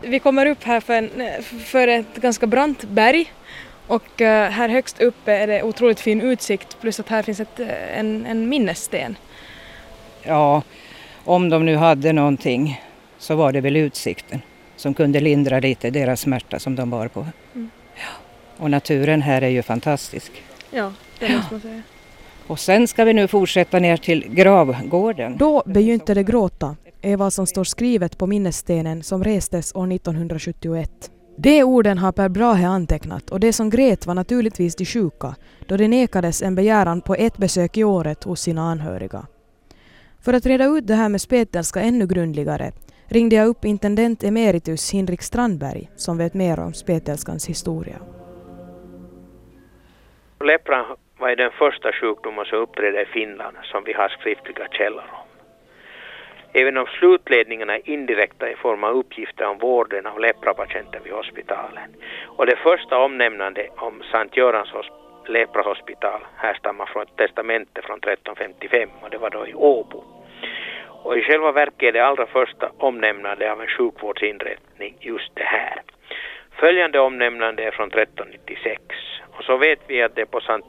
Vi 0.03 0.18
kommer 0.18 0.46
upp 0.46 0.62
här 0.62 0.81
för, 0.81 0.94
en, 0.94 1.11
för 1.42 1.88
ett 1.88 2.16
ganska 2.16 2.46
brant 2.46 2.85
berg 2.85 3.33
och 3.87 4.20
eh, 4.20 4.51
här 4.51 4.68
högst 4.68 5.01
uppe 5.01 5.33
är 5.33 5.46
det 5.46 5.62
otroligt 5.62 6.01
fin 6.01 6.20
utsikt 6.20 6.81
plus 6.81 7.01
att 7.01 7.09
här 7.09 7.22
finns 7.22 7.40
ett, 7.40 7.61
eh, 7.61 7.99
en, 7.99 8.27
en 8.27 8.49
minnessten. 8.49 9.16
Ja, 10.22 10.62
om 11.25 11.49
de 11.49 11.64
nu 11.64 11.77
hade 11.77 12.12
någonting 12.12 12.83
så 13.18 13.35
var 13.37 13.53
det 13.53 13.61
väl 13.61 13.77
utsikten 13.77 14.40
som 14.77 14.94
kunde 14.94 15.20
lindra 15.20 15.61
lite 15.61 15.90
deras 15.90 16.20
smärta 16.20 16.59
som 16.59 16.77
de 16.77 16.90
bar 16.90 17.09
på. 17.09 17.27
Mm. 17.55 17.70
Ja. 17.94 18.09
Och 18.57 18.70
naturen 18.70 19.22
här 19.22 19.42
är 19.42 19.49
ju 19.49 19.62
fantastisk. 19.62 20.33
Ja, 20.70 20.92
det 21.18 21.37
måste 21.37 21.55
man 21.55 21.61
säga. 21.61 21.83
Och 22.46 22.59
sen 22.59 22.88
ska 22.88 23.05
vi 23.05 23.12
nu 23.12 23.29
fortsätta 23.29 23.79
ner 23.79 23.96
till 23.96 24.29
gravgården. 24.29 25.37
Då 25.37 25.62
begynte 25.66 26.14
det 26.14 26.22
gråta, 26.22 26.76
är 27.02 27.16
vad 27.16 27.33
som 27.33 27.46
står 27.46 27.64
skrivet 27.64 28.18
på 28.18 28.26
minnesstenen 28.26 29.02
som 29.02 29.24
restes 29.24 29.74
år 29.74 29.92
1971. 29.92 31.11
De 31.38 31.64
orden 31.64 31.98
har 31.98 32.12
Per 32.12 32.29
Brahe 32.29 32.66
antecknat 32.66 33.31
och 33.31 33.40
det 33.40 33.52
som 33.52 33.70
grät 33.70 34.07
var 34.07 34.14
naturligtvis 34.14 34.76
de 34.76 34.85
sjuka, 34.85 35.35
då 35.68 35.76
de 35.76 35.88
nekades 35.88 36.42
en 36.42 36.55
begäran 36.55 37.00
på 37.00 37.14
ett 37.14 37.38
besök 37.38 37.76
i 37.76 37.85
året 37.85 38.24
hos 38.24 38.40
sina 38.40 38.62
anhöriga. 38.62 39.26
För 40.20 40.33
att 40.33 40.46
reda 40.46 40.64
ut 40.64 40.87
det 40.87 40.94
här 40.94 41.09
med 41.09 41.20
spetälska 41.20 41.81
ännu 41.81 42.07
grundligare 42.07 42.72
ringde 43.07 43.37
jag 43.37 43.48
upp 43.48 43.64
intendent 43.64 44.24
emeritus 44.24 44.90
Hinrik 44.90 45.22
Strandberg 45.22 45.90
som 45.96 46.18
vet 46.18 46.35
mer 46.35 46.61
om 46.61 46.74
spetälskans 46.74 47.46
historia. 47.46 47.96
Lepran 50.40 50.96
var 51.18 51.37
den 51.37 51.51
första 51.51 51.92
sjukdomen 51.92 52.44
som 52.44 52.59
uppträdde 52.59 53.03
i 53.03 53.07
Finland 53.07 53.57
som 53.62 53.85
vi 53.85 53.92
har 53.92 54.09
skriftliga 54.09 54.68
källor 54.70 55.05
om. 55.12 55.27
Även 56.53 56.77
om 56.77 56.87
slutledningarna 56.87 57.75
är 57.77 57.88
indirekta 57.88 58.51
i 58.51 58.57
form 58.57 58.85
av 58.85 58.96
uppgifter 58.96 59.46
om 59.46 59.59
vården 59.59 60.07
av 60.07 60.20
leprapatienter 60.20 61.01
vid 61.05 61.12
hospitalen. 61.12 61.96
Och 62.27 62.46
det 62.46 62.57
första 62.57 62.99
omnämnandet 62.99 63.70
om 63.77 64.03
Sankt 64.11 64.37
Görans 64.37 64.68
leprahospital 65.27 66.20
härstammar 66.37 66.87
från 66.87 67.03
ett 67.03 67.16
testamente 67.16 67.83
från 67.83 67.99
1355 67.99 68.88
och 69.03 69.11
det 69.11 69.18
var 69.18 69.31
då 69.31 69.46
i 69.46 69.55
Åbo. 69.55 70.05
Och 70.88 71.18
i 71.18 71.22
själva 71.22 71.53
verket 71.53 71.83
är 71.83 71.92
det 71.92 72.07
allra 72.07 72.27
första 72.27 72.70
omnämnande 72.79 73.53
av 73.53 73.61
en 73.61 73.68
sjukvårdsinrättning 73.68 74.96
just 75.01 75.35
det 75.35 75.44
här. 75.44 75.83
Följande 76.58 77.00
omnämnande 77.00 77.64
är 77.64 77.70
från 77.70 77.88
1396 77.92 78.82
och 79.38 79.44
så 79.44 79.56
vet 79.56 79.78
vi 79.86 80.02
att 80.02 80.14
det 80.14 80.26
på, 80.26 80.40
Sant, 80.40 80.64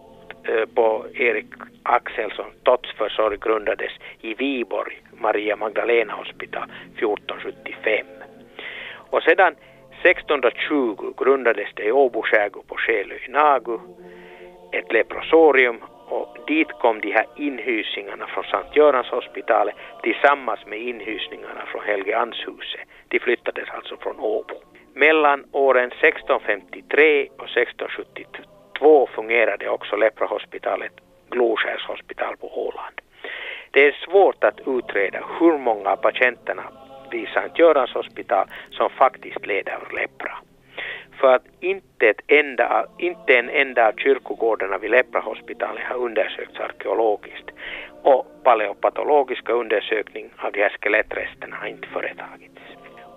eh, 0.48 0.66
på 0.76 1.06
Erik 1.14 1.46
Axelsson 1.84 2.52
dödsförsorg 2.64 3.38
grundades 3.38 3.92
i 4.22 4.34
Viborg, 4.34 5.02
Maria 5.14 5.56
Magdalena 5.56 6.14
hospital 6.14 6.72
1475. 6.96 8.06
Och 8.96 9.24
sedan 9.24 9.56
1620 10.04 11.14
grundades 11.18 11.68
det 11.76 11.84
i 11.84 11.92
Åbo 11.92 12.22
skärgård 12.22 12.68
på 12.68 12.76
Själö 12.78 13.16
i 13.16 13.32
Nagu 13.32 13.80
ett 14.72 14.92
leprosorium 14.92 15.84
och 16.10 16.38
dit 16.48 16.72
kom 16.82 17.02
de 17.02 17.12
här 17.12 17.26
inhysningarna 17.36 18.28
från 18.28 18.44
Sankt 18.44 18.76
Görans 18.76 19.08
hospitalet 19.08 19.76
tillsammans 20.04 20.66
med 20.66 20.80
inhysningarna 20.80 21.66
från 21.66 21.84
Helgeandshuset. 21.86 22.82
De 23.08 23.20
flyttades 23.20 23.70
alltså 23.70 23.98
från 23.98 24.20
Åbo. 24.20 24.56
Mellan 24.94 25.46
åren 25.52 25.92
1653 25.92 27.30
och 27.38 27.50
1672 27.58 29.08
fungerade 29.16 29.70
också 29.70 29.96
leprahospitalet 29.96 30.92
Gloskärs 31.30 31.86
hospital 31.88 32.38
på 32.38 32.68
Åland. 32.68 33.02
Det 33.72 33.88
är 33.88 33.92
svårt 33.92 34.44
att 34.44 34.60
utreda 34.68 35.20
hur 35.40 35.58
många 35.58 35.90
av 35.90 35.96
patienterna 35.96 36.64
vid 37.12 37.28
Sankt 37.28 37.60
Görans 37.60 37.94
hospital 37.94 38.48
som 38.72 38.90
faktiskt 38.90 39.46
led 39.46 39.70
av 39.70 39.94
lepra 39.94 40.38
för 41.20 41.36
att 41.36 41.46
inte, 41.60 42.10
ett 42.10 42.22
enda, 42.28 42.86
inte 42.98 43.38
en 43.38 43.50
enda 43.50 43.88
av 43.88 43.94
kyrkogårdarna 43.98 44.78
vid 44.78 44.92
Leprahospitalet 44.92 45.84
har 45.84 45.96
undersökts 45.96 46.60
arkeologiskt 46.60 47.52
och 48.02 48.26
paleopatologiska 48.44 49.54
undersökning 49.54 50.30
av 50.38 50.52
de 50.52 50.60
här 50.60 50.78
skelettresterna 50.82 51.56
har 51.56 51.68
inte 51.68 51.88
företagits. 51.88 52.62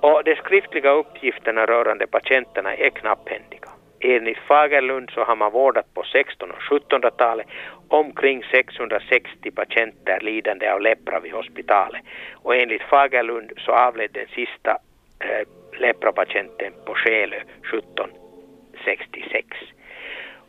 Och 0.01 0.25
de 0.25 0.37
skriftliga 0.37 0.91
uppgifterna 0.91 1.67
rörande 1.67 2.07
patienterna 2.07 2.75
är 2.75 2.91
knapphändiga. 2.91 3.69
Enligt 4.01 4.39
Fagerlund 4.39 5.11
så 5.11 5.25
har 5.25 5.37
man 5.37 5.53
vårdat 5.53 5.95
på 5.95 6.01
1600 6.01 6.57
och 6.57 6.63
1700-talet 6.63 7.47
omkring 7.89 8.45
660 8.51 9.51
patienter 9.51 10.21
lidande 10.21 10.71
av 10.71 10.81
lepra 10.81 11.21
vid 11.21 11.33
hospitalet. 11.33 12.03
Och 12.35 12.57
enligt 12.57 12.83
Fagerlund 12.83 13.53
så 13.57 13.73
avled 13.73 14.11
den 14.13 14.27
sista 14.27 14.79
eh, 15.19 15.47
leprapatienten 15.81 16.73
på 16.87 16.95
Själö 16.95 17.37
1766. 17.37 19.47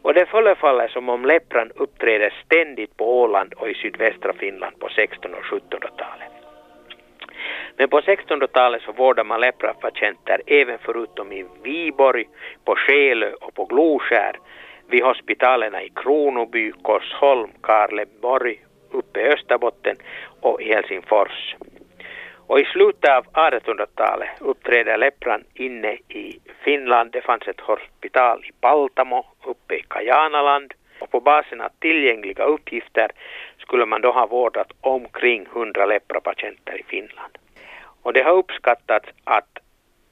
Och 0.01 0.13
det 0.13 0.25
förefaller 0.25 0.87
som 0.87 1.09
om 1.09 1.25
lepran 1.25 1.71
uppträder 1.75 2.33
ständigt 2.45 2.97
på 2.97 3.21
Åland 3.21 3.53
och 3.53 3.69
i 3.69 3.73
sydvästra 3.73 4.33
Finland 4.33 4.79
på 4.79 4.87
1600 4.87 5.39
och 5.39 5.45
1700-talet. 5.45 6.40
Men 7.77 7.89
på 7.89 8.01
1600-talet 8.01 8.81
så 8.81 8.91
vårdade 8.91 9.27
man 9.27 9.41
leprapatienter 9.41 10.41
även 10.45 10.77
förutom 10.81 11.31
i 11.31 11.45
Viborg, 11.63 12.27
på 12.65 12.75
Själö 12.75 13.31
och 13.33 13.53
på 13.53 13.65
Gloskär, 13.65 14.39
vid 14.89 15.03
hospitalerna 15.03 15.83
i 15.83 15.89
Kronoby, 15.89 16.71
Korsholm, 16.71 17.49
Karleborg, 17.61 18.59
uppe 18.91 19.19
i 19.19 19.27
Österbotten 19.27 19.95
och 20.41 20.61
i 20.61 20.73
Helsingfors. 20.73 21.55
Och 22.47 22.59
i 22.59 22.65
slutet 22.65 23.09
av 23.09 23.25
1800-talet 23.25 24.29
uppträder 24.39 24.97
lepran 24.97 25.43
inne 25.53 25.93
i 25.93 26.39
Finland. 26.63 27.11
Det 27.11 27.21
fanns 27.21 27.47
ett 27.47 27.59
hospital 27.59 28.45
i 28.45 28.51
Paltamo 28.61 29.25
uppe 29.45 29.75
i 29.75 29.83
Kajanaland. 29.89 30.73
Och 30.99 31.11
på 31.11 31.19
basen 31.19 31.61
av 31.61 31.69
tillgängliga 31.79 32.43
uppgifter 32.43 33.11
skulle 33.57 33.85
man 33.85 34.01
då 34.01 34.11
ha 34.11 34.25
vårdat 34.25 34.71
omkring 34.81 35.45
100 35.55 35.85
leprapatienter 35.85 36.79
i 36.79 36.83
Finland. 36.83 37.37
Och 38.03 38.13
det 38.13 38.21
har 38.21 38.33
uppskattats 38.33 39.09
att 39.23 39.59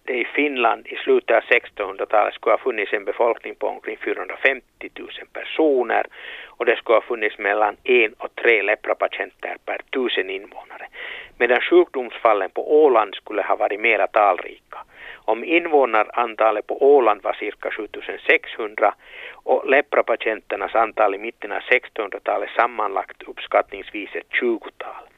det 0.03 0.13
i 0.13 0.25
Finland 0.25 0.87
i 0.87 0.95
slutet 0.95 1.37
av 1.37 1.43
1600-talet 1.43 2.33
skulle 2.33 2.53
ha 2.53 2.57
funnits 2.57 2.93
en 2.93 3.05
befolkning 3.05 3.55
på 3.55 3.67
omkring 3.67 3.97
450 3.97 4.89
000 4.99 5.09
personer 5.33 6.05
och 6.47 6.65
det 6.65 6.75
skulle 6.75 6.95
ha 6.95 7.01
funnits 7.01 7.37
mellan 7.37 7.75
en 7.83 8.13
och 8.13 8.35
tre 8.35 8.61
leprapatienter 8.61 9.57
per 9.65 9.81
tusen 9.93 10.29
invånare. 10.29 10.87
Medan 11.37 11.61
sjukdomsfallen 11.61 12.49
på 12.49 12.83
Åland 12.83 13.15
skulle 13.15 13.41
ha 13.41 13.55
varit 13.55 13.79
mera 13.79 14.07
talrika. 14.07 14.77
Om 15.15 15.43
invånarantalet 15.43 16.67
på 16.67 16.95
Åland 16.95 17.21
var 17.21 17.33
cirka 17.33 17.71
7600 17.71 18.93
och 19.33 19.69
leprapatienternas 19.69 20.75
antal 20.75 21.15
i 21.15 21.17
mitten 21.17 21.51
av 21.51 21.59
1600-talet 21.59 22.49
sammanlagt 22.49 23.23
uppskattningsvis 23.23 24.15
ett 24.15 24.29
20-tal. 24.41 25.08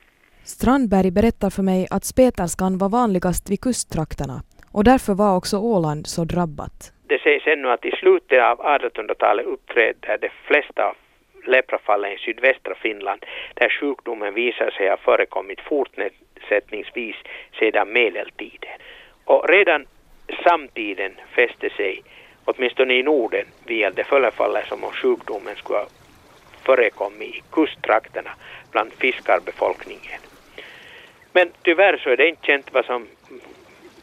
Strandberg 0.45 1.11
berättar 1.11 1.49
för 1.49 1.63
mig 1.63 1.87
att 1.91 2.05
spetälskan 2.05 2.77
var 2.77 2.89
vanligast 2.89 3.49
vid 3.49 3.61
kusttrakterna 3.61 4.41
och 4.71 4.83
därför 4.83 5.13
var 5.13 5.37
också 5.37 5.57
Åland 5.57 6.07
så 6.07 6.23
drabbat. 6.23 6.93
Det 7.07 7.21
sägs 7.21 7.47
ännu 7.47 7.67
att 7.71 7.85
i 7.85 7.91
slutet 7.91 8.43
av 8.43 8.57
1800-talet 8.57 9.45
uppträdde 9.45 10.17
de 10.21 10.29
flesta 10.47 10.95
leprafallen 11.45 12.11
i 12.11 12.17
sydvästra 12.17 12.75
Finland 12.75 13.25
där 13.53 13.69
sjukdomen 13.69 14.33
visar 14.33 14.71
sig 14.71 14.89
ha 14.89 14.97
förekommit 14.97 15.59
fortsättningsvis 15.61 17.15
sedan 17.59 17.93
medeltiden. 17.93 18.75
Och 19.25 19.49
redan 19.49 19.85
samtiden 20.43 21.11
fäste 21.35 21.69
sig, 21.69 22.03
åtminstone 22.45 22.93
i 22.93 23.03
Norden, 23.03 23.45
vid 23.65 23.93
det 23.95 24.03
förefaller 24.03 24.61
som 24.61 24.83
om 24.83 24.91
sjukdomen 24.91 25.55
skulle 25.55 25.79
ha 25.79 25.87
förekommit 26.65 27.35
i 27.35 27.41
kusttrakterna 27.51 28.31
bland 28.71 28.93
fiskarbefolkningen. 28.93 30.21
Men 31.33 31.49
tyvärr 31.63 31.97
så 31.97 32.09
är 32.09 32.17
det 32.17 32.27
inte 32.27 32.45
känt 32.45 32.73
vad 32.73 32.85
som 32.85 33.07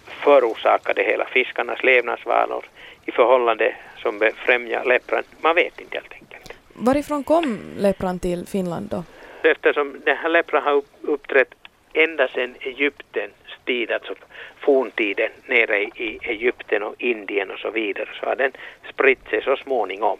förorsakade 0.06 1.02
hela 1.02 1.24
fiskarnas 1.24 1.82
levnadsvanor 1.82 2.64
i 3.06 3.12
förhållande 3.12 3.74
som 4.02 4.18
befrämjar 4.18 4.84
lepran. 4.84 5.22
Man 5.40 5.54
vet 5.54 5.80
inte 5.80 5.96
helt 5.96 6.12
enkelt. 6.12 6.52
Varifrån 6.74 7.24
kom 7.24 7.58
lepran 7.76 8.18
till 8.18 8.46
Finland 8.46 8.88
då? 8.90 9.04
Eftersom 9.42 10.00
den 10.04 10.16
här 10.16 10.28
lepran 10.28 10.62
har 10.62 10.82
uppträtt 11.02 11.54
ända 11.92 12.28
sedan 12.28 12.54
Egyptens 12.60 13.32
tid, 13.64 13.90
alltså 13.90 14.14
forntiden 14.58 15.30
nere 15.46 15.82
i 15.82 16.18
Egypten 16.22 16.82
och 16.82 16.94
Indien 16.98 17.50
och 17.50 17.58
så 17.58 17.70
vidare, 17.70 18.08
så 18.20 18.26
har 18.26 18.36
den 18.36 18.52
spritt 18.92 19.28
sig 19.30 19.42
så 19.42 19.56
småningom. 19.56 20.18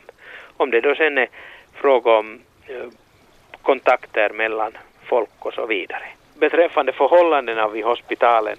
Om 0.57 0.71
det 0.71 0.81
då 0.81 0.95
sen 0.95 1.19
är 1.19 1.29
fråga 1.73 2.11
om 2.11 2.41
eh, 2.67 2.89
kontakter 3.63 4.31
mellan 4.31 4.73
folk 5.05 5.31
och 5.39 5.55
så 5.55 5.67
vidare. 5.67 6.05
Beträffande 6.39 6.93
förhållandena 6.93 7.69
vid 7.69 7.85
hospitalen 7.85 8.59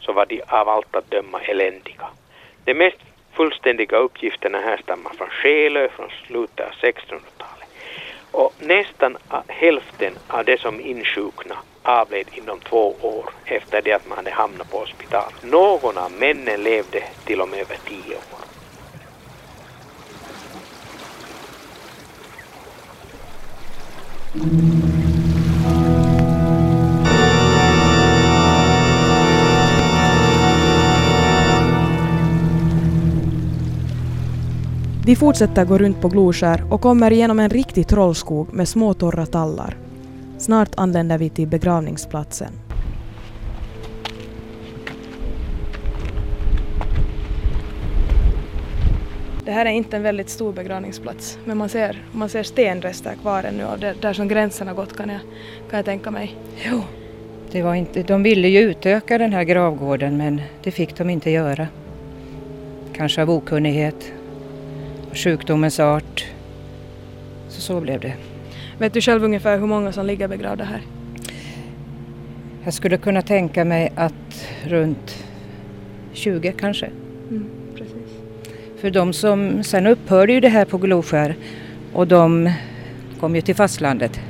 så 0.00 0.12
var 0.12 0.26
de 0.26 0.42
av 0.48 0.68
allt 0.68 0.96
att 0.96 1.10
döma 1.10 1.40
eländiga. 1.40 2.06
De 2.64 2.74
mest 2.74 2.98
fullständiga 3.32 3.96
uppgifterna 3.96 4.58
härstammar 4.58 5.10
från 5.18 5.28
Själö 5.28 5.88
från 5.88 6.10
slutet 6.26 6.66
av 6.66 6.72
1600-talet. 6.72 7.68
Och 8.30 8.52
nästan 8.58 9.16
hälften 9.46 10.12
av 10.28 10.44
de 10.44 10.58
som 10.58 10.80
insjukna 10.80 11.56
avled 11.82 12.26
inom 12.32 12.60
två 12.60 12.94
år 13.00 13.30
efter 13.44 13.82
det 13.82 13.92
att 13.92 14.08
man 14.08 14.18
hade 14.18 14.30
hamnat 14.30 14.70
på 14.70 14.78
hospital. 14.78 15.32
Någon 15.42 15.98
av 15.98 16.12
männen 16.12 16.62
levde 16.62 17.02
till 17.24 17.40
och 17.40 17.48
med 17.48 17.60
över 17.60 17.76
tio 17.88 18.16
år. 18.16 18.40
Mm. 24.34 24.69
Vi 35.06 35.16
fortsätter 35.16 35.64
gå 35.64 35.78
runt 35.78 36.00
på 36.00 36.08
Gloskär 36.08 36.64
och 36.70 36.80
kommer 36.80 37.12
igenom 37.12 37.38
en 37.38 37.50
riktig 37.50 37.88
trollskog 37.88 38.54
med 38.54 38.68
små 38.68 38.94
torra 38.94 39.26
tallar. 39.26 39.76
Snart 40.38 40.68
anländer 40.76 41.18
vi 41.18 41.30
till 41.30 41.48
begravningsplatsen. 41.48 42.52
Det 49.44 49.50
här 49.50 49.66
är 49.66 49.70
inte 49.70 49.96
en 49.96 50.02
väldigt 50.02 50.30
stor 50.30 50.52
begravningsplats, 50.52 51.38
men 51.44 51.58
man 51.58 51.68
ser, 51.68 52.04
man 52.12 52.28
ser 52.28 52.42
stenrester 52.42 53.14
kvar 53.14 53.44
ännu 53.44 53.64
av 53.64 53.80
det, 53.80 53.94
där 54.00 54.12
som 54.12 54.28
gränsen 54.28 54.68
har 54.68 54.74
gått 54.74 54.96
kan 54.96 55.08
jag, 55.08 55.20
kan 55.70 55.76
jag 55.76 55.84
tänka 55.84 56.10
mig. 56.10 56.36
Jo, 56.70 56.80
det 57.52 57.62
var 57.62 57.74
inte, 57.74 58.02
de 58.02 58.22
ville 58.22 58.48
ju 58.48 58.60
utöka 58.60 59.18
den 59.18 59.32
här 59.32 59.44
gravgården 59.44 60.16
men 60.16 60.42
det 60.62 60.70
fick 60.70 60.96
de 60.96 61.10
inte 61.10 61.30
göra. 61.30 61.68
Kanske 62.92 63.22
av 63.22 63.30
okunnighet, 63.30 64.12
sjukdomens 65.14 65.80
art. 65.80 66.24
Så 67.48 67.60
så 67.60 67.80
blev 67.80 68.00
det. 68.00 68.14
Vet 68.78 68.92
du 68.92 69.00
själv 69.00 69.24
ungefär 69.24 69.58
hur 69.58 69.66
många 69.66 69.92
som 69.92 70.06
ligger 70.06 70.28
begravda 70.28 70.64
här? 70.64 70.80
Jag 72.64 72.74
skulle 72.74 72.96
kunna 72.96 73.22
tänka 73.22 73.64
mig 73.64 73.92
att 73.96 74.46
runt 74.64 75.24
20 76.12 76.52
kanske. 76.52 76.86
Mm, 77.30 77.50
precis. 77.74 78.20
För 78.80 78.90
de 78.90 79.12
som, 79.12 79.64
sen 79.64 79.86
upphörde 79.86 80.32
ju 80.32 80.40
det 80.40 80.48
här 80.48 80.64
på 80.64 80.78
Gloskär 80.78 81.36
och 81.92 82.06
de 82.06 82.52
kom 83.20 83.34
ju 83.34 83.40
till 83.40 83.54
fastlandet. 83.54 84.20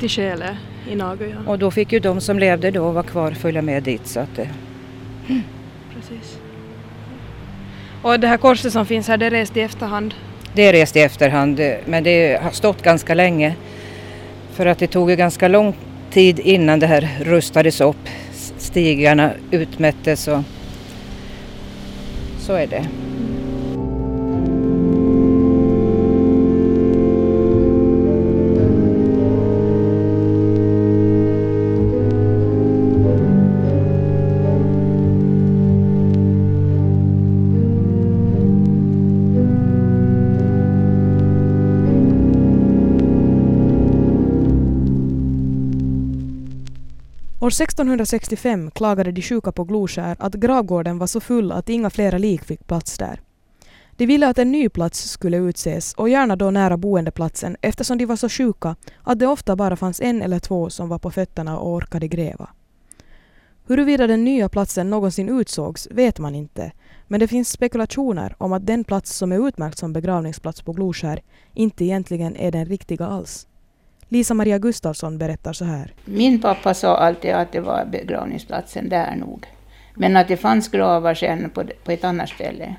Till 0.00 0.08
Skele 0.08 0.56
i 0.90 0.96
Nago 0.96 1.24
ja. 1.24 1.52
Och 1.52 1.58
då 1.58 1.70
fick 1.70 1.92
ju 1.92 1.98
de 1.98 2.20
som 2.20 2.38
levde 2.38 2.70
då 2.70 2.90
vara 2.90 3.04
kvar 3.04 3.30
följa 3.30 3.62
med 3.62 3.82
dit 3.82 4.06
så 4.06 4.20
att... 4.20 4.38
Mm. 4.38 5.42
Precis. 5.94 6.41
Och 8.02 8.20
det 8.20 8.26
här 8.26 8.36
korset 8.36 8.72
som 8.72 8.86
finns 8.86 9.08
här, 9.08 9.16
det 9.16 9.26
är 9.26 9.30
rest 9.30 9.56
i 9.56 9.60
efterhand? 9.60 10.14
Det 10.54 10.62
är 10.62 10.72
rest 10.72 10.96
i 10.96 11.00
efterhand, 11.00 11.60
men 11.84 12.04
det 12.04 12.42
har 12.42 12.50
stått 12.50 12.82
ganska 12.82 13.14
länge. 13.14 13.54
För 14.52 14.66
att 14.66 14.78
det 14.78 14.86
tog 14.86 15.10
ju 15.10 15.16
ganska 15.16 15.48
lång 15.48 15.74
tid 16.10 16.38
innan 16.38 16.78
det 16.78 16.86
här 16.86 17.08
rustades 17.20 17.80
upp. 17.80 18.08
Stigarna 18.58 19.30
utmättes 19.50 20.28
och 20.28 20.40
så 22.38 22.52
är 22.52 22.66
det. 22.66 22.84
År 47.42 47.48
1665 47.48 48.70
klagade 48.70 49.12
de 49.12 49.22
sjuka 49.22 49.52
på 49.52 49.64
Gloskär 49.64 50.16
att 50.18 50.34
gravgården 50.34 50.98
var 50.98 51.06
så 51.06 51.20
full 51.20 51.52
att 51.52 51.68
inga 51.68 51.90
flera 51.90 52.18
lik 52.18 52.44
fick 52.44 52.66
plats 52.66 52.98
där. 52.98 53.20
De 53.96 54.06
ville 54.06 54.28
att 54.28 54.38
en 54.38 54.52
ny 54.52 54.68
plats 54.68 55.10
skulle 55.10 55.36
utses 55.36 55.94
och 55.94 56.08
gärna 56.08 56.36
då 56.36 56.50
nära 56.50 56.76
boendeplatsen 56.76 57.56
eftersom 57.60 57.98
de 57.98 58.06
var 58.06 58.16
så 58.16 58.28
sjuka 58.28 58.76
att 59.02 59.18
det 59.18 59.26
ofta 59.26 59.56
bara 59.56 59.76
fanns 59.76 60.00
en 60.00 60.22
eller 60.22 60.38
två 60.38 60.70
som 60.70 60.88
var 60.88 60.98
på 60.98 61.10
fötterna 61.10 61.58
och 61.58 61.72
orkade 61.72 62.08
gräva. 62.08 62.48
Huruvida 63.66 64.06
den 64.06 64.24
nya 64.24 64.48
platsen 64.48 64.90
någonsin 64.90 65.40
utsågs 65.40 65.88
vet 65.90 66.18
man 66.18 66.34
inte, 66.34 66.72
men 67.08 67.20
det 67.20 67.28
finns 67.28 67.50
spekulationer 67.50 68.34
om 68.38 68.52
att 68.52 68.66
den 68.66 68.84
plats 68.84 69.16
som 69.16 69.32
är 69.32 69.48
utmärkt 69.48 69.78
som 69.78 69.92
begravningsplats 69.92 70.62
på 70.62 70.72
Gloskär 70.72 71.20
inte 71.54 71.84
egentligen 71.84 72.36
är 72.36 72.50
den 72.50 72.66
riktiga 72.66 73.06
alls. 73.06 73.46
Lisa-Maria 74.12 74.58
Gustafsson 74.58 75.18
berättar 75.18 75.52
så 75.52 75.64
här. 75.64 75.94
Min 76.04 76.40
pappa 76.40 76.74
sa 76.74 76.96
alltid 76.96 77.30
att 77.30 77.52
det 77.52 77.60
var 77.60 77.84
begravningsplatsen 77.84 78.88
där 78.88 79.16
nog. 79.16 79.46
Men 79.94 80.16
att 80.16 80.28
det 80.28 80.36
fanns 80.36 80.68
gravar 80.68 81.14
sen 81.14 81.50
på, 81.50 81.64
på 81.84 81.92
ett 81.92 82.04
annat 82.04 82.28
ställe. 82.28 82.74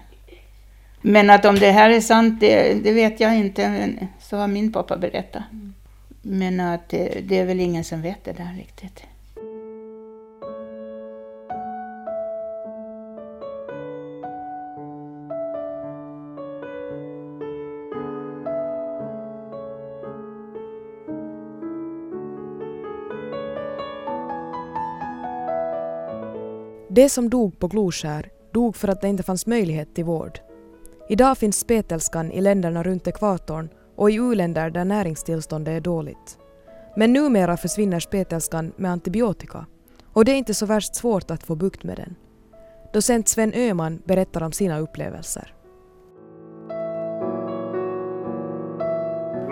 Men 1.01 1.29
att 1.29 1.45
om 1.45 1.55
det 1.55 1.71
här 1.71 1.89
är 1.89 2.01
sant, 2.01 2.39
det, 2.39 2.73
det 2.83 2.91
vet 2.91 3.19
jag 3.19 3.37
inte. 3.37 3.69
Men 3.69 4.07
så 4.19 4.37
har 4.37 4.47
min 4.47 4.71
pappa 4.71 4.97
berättat. 4.97 5.43
Men 6.21 6.59
att 6.59 6.89
det, 6.89 7.27
det 7.27 7.39
är 7.39 7.45
väl 7.45 7.59
ingen 7.59 7.83
som 7.83 8.01
vet 8.01 8.23
det 8.23 8.31
där 8.31 8.53
riktigt. 8.57 9.03
De 26.95 27.09
som 27.09 27.29
dog 27.29 27.59
på 27.59 27.67
Gloskär 27.67 28.29
dog 28.51 28.75
för 28.75 28.87
att 28.87 29.01
det 29.01 29.07
inte 29.07 29.23
fanns 29.23 29.45
möjlighet 29.45 29.95
till 29.95 30.05
vård. 30.05 30.39
Idag 31.09 31.37
finns 31.37 31.59
spetälskan 31.59 32.31
i 32.31 32.41
länderna 32.41 32.83
runt 32.83 33.07
ekvatorn 33.07 33.69
och 33.95 34.11
i 34.11 34.15
u-länder 34.15 34.69
där 34.69 34.85
näringstillståndet 34.85 35.71
är 35.71 35.81
dåligt. 35.81 36.37
Men 36.95 37.13
numera 37.13 37.57
försvinner 37.57 37.99
spetälskan 37.99 38.73
med 38.77 38.91
antibiotika 38.91 39.65
och 40.13 40.25
det 40.25 40.31
är 40.31 40.35
inte 40.35 40.53
så 40.53 40.65
värst 40.65 40.95
svårt 40.95 41.31
att 41.31 41.43
få 41.43 41.55
bukt 41.55 41.83
med 41.83 41.97
den. 41.97 42.15
Docent 42.93 43.27
Sven 43.27 43.53
Öhman 43.53 44.01
berättar 44.05 44.43
om 44.43 44.51
sina 44.51 44.79
upplevelser. 44.79 45.53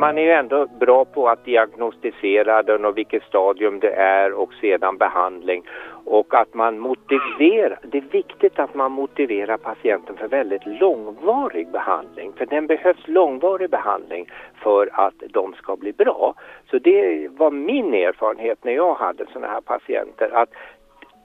Man 0.01 0.17
är 0.17 0.21
ju 0.21 0.31
ändå 0.31 0.67
bra 0.79 1.05
på 1.05 1.29
att 1.29 1.45
diagnostisera 1.45 2.63
den 2.63 2.85
och 2.85 2.97
vilket 2.97 3.23
stadium 3.23 3.79
det 3.79 3.91
är 3.91 4.33
och 4.33 4.53
sedan 4.53 4.97
behandling 4.97 5.63
och 6.05 6.33
att 6.33 6.53
man 6.53 6.79
motiverar, 6.79 7.79
det 7.83 7.97
är 7.97 8.11
viktigt 8.11 8.59
att 8.59 8.75
man 8.75 8.91
motiverar 8.91 9.57
patienten 9.57 10.17
för 10.17 10.27
väldigt 10.27 10.65
långvarig 10.65 11.71
behandling. 11.71 12.33
För 12.37 12.45
den 12.45 12.67
behövs 12.67 13.07
långvarig 13.07 13.69
behandling 13.69 14.25
för 14.63 14.89
att 14.93 15.23
de 15.29 15.53
ska 15.53 15.75
bli 15.75 15.93
bra. 15.93 16.33
Så 16.69 16.79
det 16.79 17.27
var 17.31 17.51
min 17.51 17.93
erfarenhet 17.93 18.63
när 18.63 18.73
jag 18.73 18.93
hade 18.93 19.25
sådana 19.25 19.47
här 19.47 19.61
patienter 19.61 20.29
att 20.33 20.49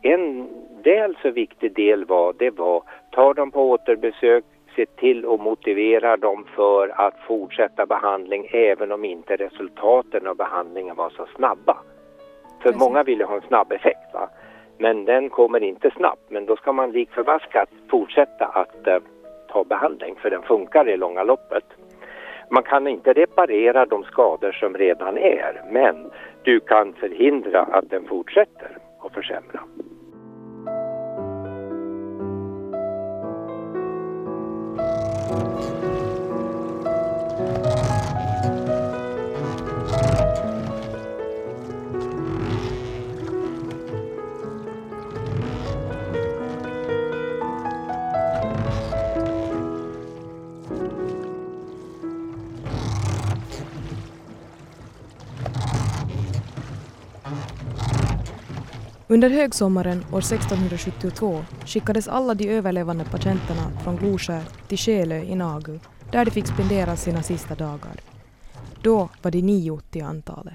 en 0.02 0.48
väl 0.84 1.16
så 1.22 1.30
viktig 1.30 1.74
del 1.74 2.04
var, 2.04 2.34
det 2.38 2.50
var 2.50 2.82
ta 3.10 3.34
dem 3.34 3.50
på 3.50 3.70
återbesök, 3.70 4.44
se 4.76 4.86
till 4.86 5.26
att 5.26 5.40
motivera 5.40 6.16
dem 6.16 6.46
för 6.54 6.88
att 7.00 7.14
fortsätta 7.26 7.86
behandling 7.86 8.48
även 8.52 8.92
om 8.92 9.04
inte 9.04 9.36
resultaten 9.36 10.26
av 10.26 10.36
behandlingen 10.36 10.96
var 10.96 11.10
så 11.10 11.26
snabba. 11.36 11.76
För 12.62 12.62
Precis. 12.62 12.80
många 12.80 13.02
ville 13.02 13.24
ha 13.24 13.34
en 13.34 13.48
snabb 13.48 13.72
effekt. 13.72 14.14
Va? 14.14 14.28
Men 14.78 15.04
den 15.04 15.30
kommer 15.30 15.62
inte 15.62 15.90
snabbt. 15.90 16.30
Men 16.30 16.46
då 16.46 16.56
ska 16.56 16.72
man 16.72 16.92
lik 16.92 17.10
förbaskat 17.10 17.68
fortsätta 17.90 18.46
att 18.46 18.86
eh, 18.86 18.98
ta 19.48 19.64
behandling 19.64 20.14
för 20.16 20.30
den 20.30 20.42
funkar 20.42 20.88
i 20.88 20.96
långa 20.96 21.22
loppet. 21.22 21.64
Man 22.50 22.62
kan 22.62 22.86
inte 22.86 23.12
reparera 23.12 23.86
de 23.86 24.04
skador 24.04 24.52
som 24.52 24.74
redan 24.74 25.18
är 25.18 25.62
men 25.70 26.10
du 26.42 26.60
kan 26.60 26.92
förhindra 26.92 27.60
att 27.62 27.90
den 27.90 28.04
fortsätter 28.04 28.78
att 29.00 29.14
försämra. 29.14 29.60
안녕. 34.78 35.05
Under 59.08 59.30
högsommaren 59.30 60.04
år 60.12 60.18
1672 60.18 61.44
skickades 61.66 62.08
alla 62.08 62.34
de 62.34 62.48
överlevande 62.48 63.04
patienterna 63.04 63.70
från 63.84 63.96
Gloskär 63.96 64.42
till 64.68 64.78
Skelö 64.78 65.18
i 65.18 65.34
Nagu, 65.34 65.78
där 66.12 66.24
de 66.24 66.30
fick 66.30 66.46
spendera 66.46 66.96
sina 66.96 67.22
sista 67.22 67.54
dagar. 67.54 68.00
Då 68.82 69.08
var 69.22 69.30
de 69.30 69.42
nio 69.42 69.80
till 69.90 70.04
antalet. 70.04 70.54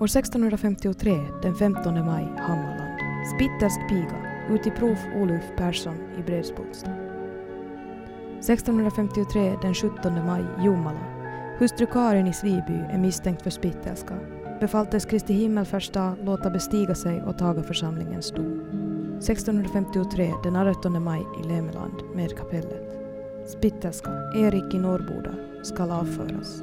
År 0.00 0.06
1653, 0.06 1.18
den 1.42 1.54
15 1.54 2.06
maj, 2.06 2.28
Hammarö 2.38 2.79
Spittersk 3.34 3.88
piga, 3.88 4.16
uti 4.50 4.72
Oluf 5.16 5.44
Persson 5.56 5.96
i 6.18 6.22
Bredsbulsta. 6.22 6.90
1653 8.38 9.56
den 9.62 9.74
17 9.74 10.26
maj, 10.26 10.44
Jomala. 10.64 11.00
Hustru 11.58 11.86
Karin 11.86 12.26
i 12.26 12.32
Sviby 12.32 12.78
är 12.90 12.98
misstänkt 12.98 13.42
för 13.42 13.50
spittelska. 13.50 14.14
Befalltes 14.60 15.04
Kristi 15.04 15.32
himmelfärdsdag 15.32 16.16
låta 16.22 16.50
bestiga 16.50 16.94
sig 16.94 17.22
och 17.22 17.38
taga 17.38 17.62
församlingens 17.62 18.30
dom. 18.30 18.60
1653 19.18 20.32
den 20.42 20.56
18 20.56 21.02
maj 21.02 21.22
i 21.44 21.48
Lemeland 21.48 22.02
med 22.14 22.36
kapellet. 22.36 22.98
Spittelska, 23.46 24.10
Erik 24.36 24.74
i 24.74 24.78
Norrboda, 24.78 25.34
skall 25.62 25.90
avföras. 25.90 26.62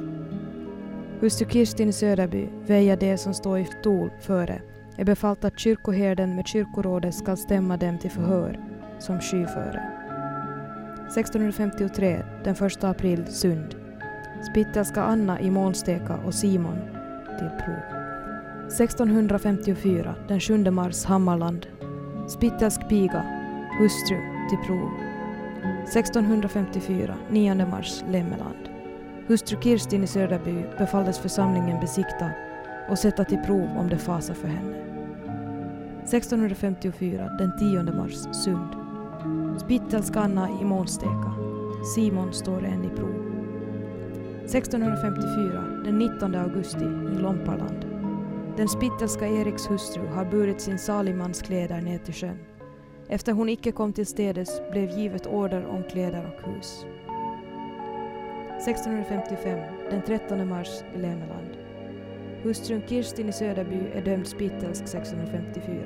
Hustru 1.20 1.50
Kirstin 1.50 1.90
i 1.90 1.94
Söderby 1.94 2.48
väja 2.66 2.96
det 2.96 3.18
som 3.18 3.34
står 3.34 3.60
i 3.60 3.66
stol 3.66 4.12
före 4.22 4.62
är 4.98 5.06
befallt 5.06 5.46
att 5.46 5.60
kyrkoherden 5.60 6.36
med 6.36 6.48
kyrkorådet 6.48 7.16
skall 7.16 7.38
stämma 7.38 7.78
dem 7.78 7.98
till 7.98 8.12
förhör 8.12 8.60
som 9.00 9.20
skyföre. 9.20 9.84
1653, 11.08 12.24
den 12.44 12.56
1 12.56 12.84
april, 12.84 13.26
Sund. 13.28 13.76
Spittelska 14.52 15.02
Anna 15.02 15.40
i 15.40 15.52
Månsteka 15.52 16.18
och 16.26 16.34
Simon 16.34 16.80
till 17.40 17.50
prov. 17.66 17.98
1654, 18.68 20.16
den 20.28 20.40
7 20.40 20.72
mars, 20.72 21.06
Hammarland. 21.06 21.68
Spittelsk 22.28 22.90
piga, 22.90 23.24
hustru 23.80 24.18
till 24.50 24.68
prov. 24.68 24.92
1654, 25.84 27.16
9 27.30 27.66
mars, 27.66 28.04
Lemmeland. 28.12 28.70
Hustru 29.28 29.62
Kirstin 29.62 30.04
i 30.04 30.08
Söderby 30.08 30.66
befalldes 30.78 31.20
församlingen 31.20 31.80
besikta 31.80 32.32
och 32.90 33.00
sätta 33.00 33.24
till 33.24 33.38
prov 33.46 33.78
om 33.78 33.90
det 33.90 33.98
fasar 33.98 34.34
för 34.34 34.48
henne. 34.48 34.78
1654, 36.04 37.30
den 37.40 37.58
10 37.60 37.84
mars, 37.84 38.14
Sund. 38.32 38.76
Spittelska 39.60 40.30
i 40.62 40.66
Månsteka. 40.66 41.34
Simon 41.96 42.34
står 42.34 42.66
än 42.66 42.86
i 42.86 42.90
prov. 42.90 43.28
1654, 44.44 45.84
den 45.86 45.98
19 45.98 46.36
augusti, 46.36 46.86
i 46.86 47.22
Lomparland. 47.22 47.86
Den 48.58 48.70
spittelska 48.70 49.28
Eriks 49.28 49.70
hustru 49.70 50.08
har 50.08 50.26
burit 50.26 50.62
sin 50.62 50.80
salimans 50.80 51.42
kläder 51.42 51.82
ner 51.82 51.98
till 51.98 52.14
sjön. 52.14 52.40
Efter 53.10 53.34
hon 53.34 53.50
icke 53.50 53.72
kom 53.72 53.94
till 53.94 54.06
städes 54.06 54.62
blev 54.72 54.90
givet 54.90 55.28
order 55.28 55.66
om 55.66 55.84
kläder 55.84 56.26
och 56.26 56.48
hus. 56.50 56.86
1655, 58.62 59.60
den 59.90 60.02
13 60.02 60.48
mars, 60.48 60.70
i 60.96 60.98
Lemeland. 60.98 61.67
Hustrun 62.44 62.82
Kirstin 62.88 63.30
i 63.30 63.32
Söderby 63.32 63.80
är 63.94 64.02
dömd 64.02 64.28
spittelsk 64.28 64.84
1654. 64.84 65.78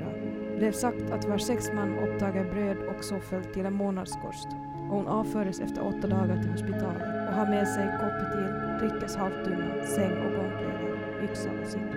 Blev 0.56 0.72
sagt 0.72 1.10
att 1.10 1.24
var 1.24 1.38
sex 1.38 1.72
man 1.74 1.98
upptager 1.98 2.44
bröd 2.44 2.76
och 2.76 3.04
soffel 3.04 3.44
till 3.44 3.66
en 3.66 3.72
månadskost 3.72 4.48
och 4.88 4.96
hon 4.96 5.06
avfördes 5.06 5.60
efter 5.60 5.86
åtta 5.86 6.06
dagar 6.06 6.42
till 6.42 6.50
hospitalet 6.50 7.02
och 7.28 7.34
har 7.34 7.46
med 7.46 7.68
sig 7.68 7.86
koppetil, 8.00 8.50
Rickes 8.82 9.16
halvtunna, 9.16 9.84
säng 9.84 10.12
och 10.12 10.32
gångkläder, 10.36 11.24
yxa 11.24 11.50
och 11.62 11.68
sitt. 11.68 11.92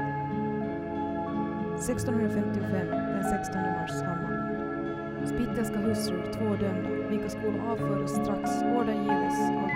1655, 1.79 2.87
den 2.87 3.23
16 3.23 3.61
mars, 3.61 3.91
Hammarby. 3.91 4.45
Spittelska 5.27 5.77
hustrur, 5.77 6.31
två 6.33 6.45
dömda, 6.45 7.09
vilka 7.09 7.29
skulle 7.29 7.61
avföras 7.61 8.11
strax, 8.11 8.51
orden 8.75 8.97
gives 9.03 9.39
av 9.63 9.69